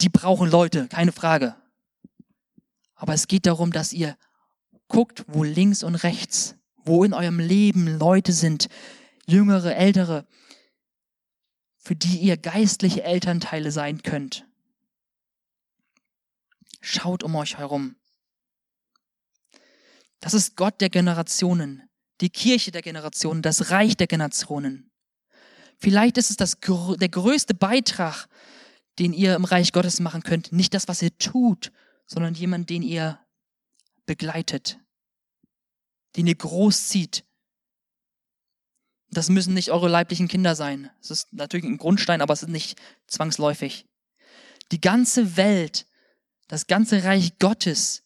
Die 0.00 0.08
brauchen 0.08 0.50
Leute, 0.50 0.88
keine 0.88 1.12
Frage. 1.12 1.54
Aber 2.94 3.12
es 3.12 3.28
geht 3.28 3.44
darum, 3.44 3.72
dass 3.72 3.92
ihr 3.92 4.16
guckt, 4.88 5.26
wo 5.28 5.44
links 5.44 5.82
und 5.82 5.96
rechts, 5.96 6.56
wo 6.76 7.04
in 7.04 7.12
eurem 7.12 7.38
Leben 7.38 7.98
Leute 7.98 8.32
sind, 8.32 8.68
jüngere, 9.26 9.76
ältere, 9.76 10.26
für 11.76 11.94
die 11.94 12.16
ihr 12.16 12.38
geistliche 12.38 13.02
Elternteile 13.02 13.70
sein 13.70 14.02
könnt. 14.02 14.46
Schaut 16.80 17.22
um 17.22 17.36
euch 17.36 17.58
herum. 17.58 17.96
Das 20.20 20.32
ist 20.32 20.56
Gott 20.56 20.80
der 20.80 20.88
Generationen, 20.88 21.82
die 22.20 22.30
Kirche 22.30 22.70
der 22.70 22.82
Generationen, 22.82 23.42
das 23.42 23.70
Reich 23.70 23.96
der 23.96 24.06
Generationen. 24.06 24.90
Vielleicht 25.78 26.16
ist 26.18 26.30
es 26.30 26.36
das, 26.36 26.56
der 26.60 27.08
größte 27.08 27.54
Beitrag, 27.54 28.28
den 28.98 29.12
ihr 29.12 29.34
im 29.34 29.44
Reich 29.44 29.72
Gottes 29.72 30.00
machen 30.00 30.22
könnt. 30.22 30.52
Nicht 30.52 30.72
das, 30.74 30.88
was 30.88 31.02
ihr 31.02 31.16
tut, 31.18 31.72
sondern 32.06 32.34
jemand, 32.34 32.70
den 32.70 32.82
ihr 32.82 33.18
begleitet, 34.06 34.78
den 36.16 36.26
ihr 36.26 36.36
großzieht. 36.36 37.24
Das 39.10 39.28
müssen 39.28 39.54
nicht 39.54 39.70
eure 39.70 39.88
leiblichen 39.88 40.28
Kinder 40.28 40.54
sein. 40.54 40.90
Das 41.00 41.10
ist 41.10 41.32
natürlich 41.32 41.66
ein 41.66 41.78
Grundstein, 41.78 42.20
aber 42.20 42.32
es 42.32 42.42
ist 42.42 42.48
nicht 42.48 42.80
zwangsläufig. 43.06 43.86
Die 44.72 44.80
ganze 44.80 45.36
Welt 45.36 45.86
das 46.48 46.66
ganze 46.66 47.04
Reich 47.04 47.38
Gottes 47.38 48.03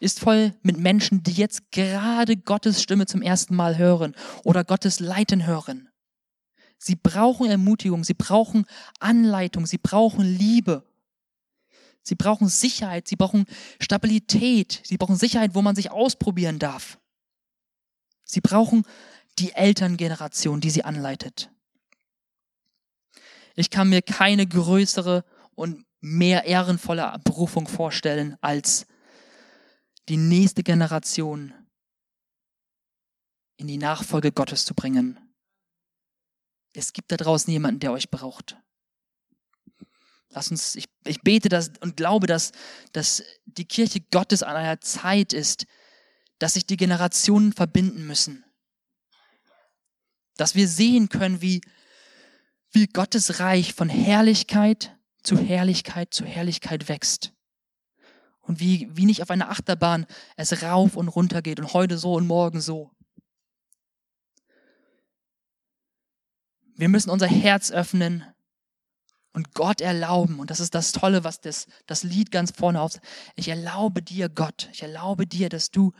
ist 0.00 0.18
voll 0.18 0.54
mit 0.62 0.78
Menschen, 0.78 1.22
die 1.22 1.32
jetzt 1.32 1.70
gerade 1.70 2.36
Gottes 2.36 2.82
Stimme 2.82 3.06
zum 3.06 3.22
ersten 3.22 3.54
Mal 3.54 3.78
hören 3.78 4.16
oder 4.42 4.64
Gottes 4.64 4.98
Leiten 4.98 5.46
hören. 5.46 5.90
Sie 6.78 6.96
brauchen 6.96 7.50
Ermutigung, 7.50 8.02
sie 8.04 8.14
brauchen 8.14 8.64
Anleitung, 8.98 9.66
sie 9.66 9.78
brauchen 9.78 10.24
Liebe. 10.24 10.82
Sie 12.02 12.14
brauchen 12.14 12.48
Sicherheit, 12.48 13.06
sie 13.06 13.16
brauchen 13.16 13.44
Stabilität, 13.78 14.80
sie 14.84 14.96
brauchen 14.96 15.16
Sicherheit, 15.16 15.54
wo 15.54 15.60
man 15.60 15.76
sich 15.76 15.90
ausprobieren 15.90 16.58
darf. 16.58 16.98
Sie 18.24 18.40
brauchen 18.40 18.84
die 19.38 19.52
Elterngeneration, 19.52 20.62
die 20.62 20.70
sie 20.70 20.84
anleitet. 20.84 21.50
Ich 23.54 23.68
kann 23.68 23.90
mir 23.90 24.00
keine 24.00 24.46
größere 24.46 25.24
und 25.54 25.84
mehr 26.00 26.44
ehrenvolle 26.44 27.20
Berufung 27.24 27.68
vorstellen, 27.68 28.38
als 28.40 28.86
die 30.08 30.16
nächste 30.16 30.62
Generation 30.62 31.54
in 33.56 33.66
die 33.66 33.76
Nachfolge 33.76 34.32
Gottes 34.32 34.64
zu 34.64 34.74
bringen. 34.74 35.18
Es 36.72 36.92
gibt 36.92 37.12
da 37.12 37.16
draußen 37.16 37.52
jemanden, 37.52 37.80
der 37.80 37.92
euch 37.92 38.10
braucht. 38.10 38.56
Lass 40.30 40.50
uns, 40.50 40.76
ich, 40.76 40.88
ich 41.04 41.20
bete 41.22 41.48
das 41.48 41.72
und 41.80 41.96
glaube, 41.96 42.26
dass, 42.26 42.52
dass 42.92 43.22
die 43.46 43.64
Kirche 43.64 44.00
Gottes 44.00 44.42
an 44.42 44.56
einer 44.56 44.80
Zeit 44.80 45.32
ist, 45.32 45.66
dass 46.38 46.54
sich 46.54 46.66
die 46.66 46.76
Generationen 46.76 47.52
verbinden 47.52 48.06
müssen. 48.06 48.44
Dass 50.36 50.54
wir 50.54 50.68
sehen 50.68 51.08
können, 51.08 51.42
wie, 51.42 51.60
wie 52.70 52.86
Gottes 52.86 53.40
Reich 53.40 53.74
von 53.74 53.88
Herrlichkeit 53.88 54.96
zu 55.22 55.36
Herrlichkeit 55.36 56.14
zu 56.14 56.24
Herrlichkeit 56.24 56.88
wächst. 56.88 57.32
Und 58.50 58.58
wie, 58.58 58.88
wie 58.90 59.06
nicht 59.06 59.22
auf 59.22 59.30
einer 59.30 59.48
Achterbahn 59.48 60.06
es 60.34 60.64
rauf 60.64 60.96
und 60.96 61.06
runter 61.06 61.40
geht 61.40 61.60
und 61.60 61.72
heute 61.72 61.96
so 61.98 62.14
und 62.14 62.26
morgen 62.26 62.60
so. 62.60 62.90
Wir 66.74 66.88
müssen 66.88 67.10
unser 67.10 67.28
Herz 67.28 67.70
öffnen 67.70 68.24
und 69.34 69.54
Gott 69.54 69.80
erlauben. 69.80 70.40
Und 70.40 70.50
das 70.50 70.58
ist 70.58 70.74
das 70.74 70.90
Tolle, 70.90 71.22
was 71.22 71.40
das, 71.40 71.68
das 71.86 72.02
Lied 72.02 72.32
ganz 72.32 72.50
vorne 72.50 72.80
auf. 72.80 72.98
Ich 73.36 73.46
erlaube 73.46 74.02
dir, 74.02 74.28
Gott, 74.28 74.68
ich 74.72 74.82
erlaube 74.82 75.28
dir, 75.28 75.48
dass 75.48 75.70
du 75.70 75.92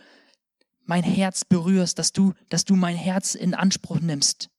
mein 0.87 1.05
Herz 1.05 1.45
berührst, 1.45 2.01
dass 2.01 2.11
du, 2.11 2.35
dass 2.49 2.65
du 2.65 2.75
mein 2.75 2.97
Herz 2.97 3.37
in 3.37 3.55
Anspruch 3.55 4.01
nimmst. 4.01 4.51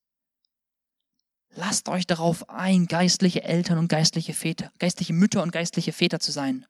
Lasst 1.55 1.89
euch 1.89 2.07
darauf 2.07 2.47
ein, 2.47 2.85
geistliche 2.85 3.43
Eltern 3.43 3.79
und 3.79 3.89
geistliche 3.89 4.33
Väter, 4.33 4.71
geistliche 4.79 5.11
Mütter 5.11 5.43
und 5.43 5.51
geistliche 5.51 5.91
Väter 5.91 6.21
zu 6.21 6.31
sein. 6.31 6.65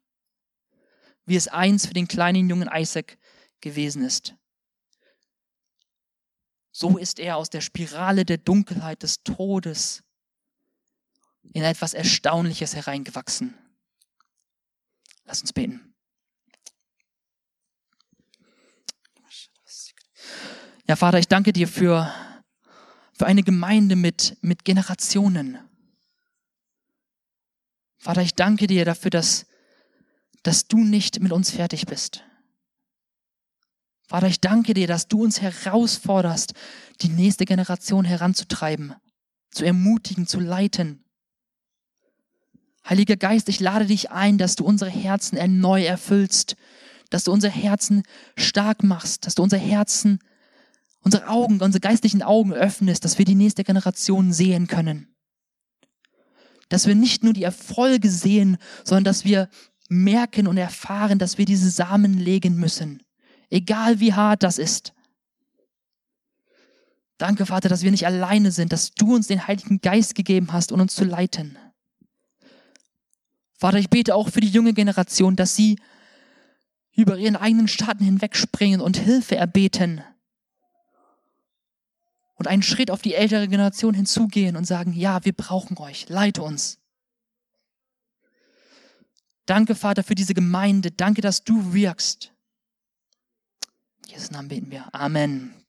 Wie 1.25 1.35
es 1.35 1.47
eins 1.47 1.85
für 1.85 1.93
den 1.93 2.07
kleinen 2.07 2.49
jungen 2.49 2.69
Isaac 2.71 3.17
gewesen 3.61 4.03
ist. 4.03 4.35
So 6.71 6.97
ist 6.97 7.19
er 7.19 7.37
aus 7.37 7.49
der 7.49 7.61
Spirale 7.61 8.25
der 8.25 8.37
Dunkelheit 8.37 9.03
des 9.03 9.23
Todes 9.23 10.03
in 11.53 11.63
etwas 11.63 11.93
Erstaunliches 11.93 12.75
hereingewachsen. 12.75 13.57
Lass 15.25 15.41
uns 15.41 15.53
beten. 15.53 15.93
Ja, 20.87 20.95
Vater, 20.95 21.19
ich 21.19 21.27
danke 21.27 21.53
dir 21.53 21.67
für 21.67 22.11
für 23.21 23.27
eine 23.27 23.43
Gemeinde 23.43 23.95
mit, 23.95 24.35
mit 24.41 24.65
Generationen. 24.65 25.59
Vater, 27.99 28.23
ich 28.23 28.33
danke 28.33 28.65
dir 28.65 28.83
dafür, 28.83 29.11
dass, 29.11 29.45
dass 30.43 30.67
du 30.67 30.83
nicht 30.83 31.21
mit 31.21 31.31
uns 31.31 31.51
fertig 31.51 31.85
bist. 31.85 32.23
Vater, 34.07 34.27
ich 34.27 34.41
danke 34.41 34.73
dir, 34.73 34.87
dass 34.87 35.07
du 35.07 35.23
uns 35.23 35.41
herausforderst, 35.41 36.53
die 37.01 37.09
nächste 37.09 37.45
Generation 37.45 38.03
heranzutreiben, 38.03 38.95
zu 39.51 39.63
ermutigen, 39.63 40.27
zu 40.27 40.39
leiten. 40.39 41.03
Heiliger 42.87 43.15
Geist, 43.15 43.47
ich 43.47 43.59
lade 43.59 43.85
dich 43.85 44.11
ein, 44.11 44.37
dass 44.37 44.55
du 44.55 44.65
unsere 44.65 44.89
Herzen 44.89 45.37
erneu 45.37 45.83
erfüllst, 45.83 46.55
dass 47.09 47.23
du 47.23 47.31
unsere 47.31 47.53
Herzen 47.53 48.03
stark 48.35 48.83
machst, 48.83 49.25
dass 49.25 49.35
du 49.35 49.43
unsere 49.43 49.61
Herzen 49.61 50.19
unsere 51.03 51.27
Augen, 51.27 51.61
unsere 51.61 51.81
geistlichen 51.81 52.21
Augen 52.21 52.53
öffnest, 52.53 53.03
dass 53.05 53.17
wir 53.17 53.25
die 53.25 53.35
nächste 53.35 53.63
Generation 53.63 54.33
sehen 54.33 54.67
können. 54.67 55.07
Dass 56.69 56.87
wir 56.87 56.95
nicht 56.95 57.23
nur 57.23 57.33
die 57.33 57.43
Erfolge 57.43 58.09
sehen, 58.09 58.57
sondern 58.83 59.03
dass 59.03 59.25
wir 59.25 59.49
merken 59.91 60.47
und 60.47 60.57
erfahren, 60.57 61.19
dass 61.19 61.37
wir 61.37 61.45
diese 61.45 61.69
Samen 61.69 62.17
legen 62.17 62.55
müssen. 62.55 63.03
Egal 63.49 63.99
wie 63.99 64.13
hart 64.13 64.43
das 64.43 64.57
ist. 64.57 64.93
Danke, 67.17 67.45
Vater, 67.45 67.69
dass 67.69 67.83
wir 67.83 67.91
nicht 67.91 68.05
alleine 68.05 68.51
sind, 68.51 68.73
dass 68.73 68.91
du 68.91 69.15
uns 69.15 69.27
den 69.27 69.47
Heiligen 69.47 69.81
Geist 69.81 70.15
gegeben 70.15 70.53
hast, 70.53 70.71
um 70.71 70.81
uns 70.81 70.95
zu 70.95 71.03
leiten. 71.03 71.57
Vater, 73.57 73.77
ich 73.77 73.89
bete 73.89 74.15
auch 74.15 74.29
für 74.29 74.41
die 74.41 74.49
junge 74.49 74.73
Generation, 74.73 75.35
dass 75.35 75.55
sie 75.55 75.77
über 76.93 77.17
ihren 77.17 77.35
eigenen 77.35 77.67
Staaten 77.67 78.03
hinwegspringen 78.03 78.81
und 78.81 78.97
Hilfe 78.97 79.35
erbeten, 79.35 80.03
und 82.41 82.47
einen 82.47 82.63
Schritt 82.63 82.89
auf 82.89 83.03
die 83.03 83.13
ältere 83.13 83.47
Generation 83.47 83.93
hinzugehen 83.93 84.55
und 84.55 84.65
sagen, 84.65 84.93
ja, 84.93 85.23
wir 85.23 85.31
brauchen 85.31 85.77
euch, 85.77 86.09
leite 86.09 86.41
uns. 86.41 86.80
Danke, 89.51 89.75
Vater, 89.75 90.01
für 90.01 90.15
diese 90.15 90.33
Gemeinde. 90.33 90.91
Danke, 90.91 91.19
dass 91.19 91.43
du 91.43 91.73
wirkst. 91.73 92.31
In 94.05 94.13
Jesu 94.13 94.31
Namen 94.31 94.47
beten 94.47 94.71
wir. 94.71 94.87
Amen. 94.95 95.60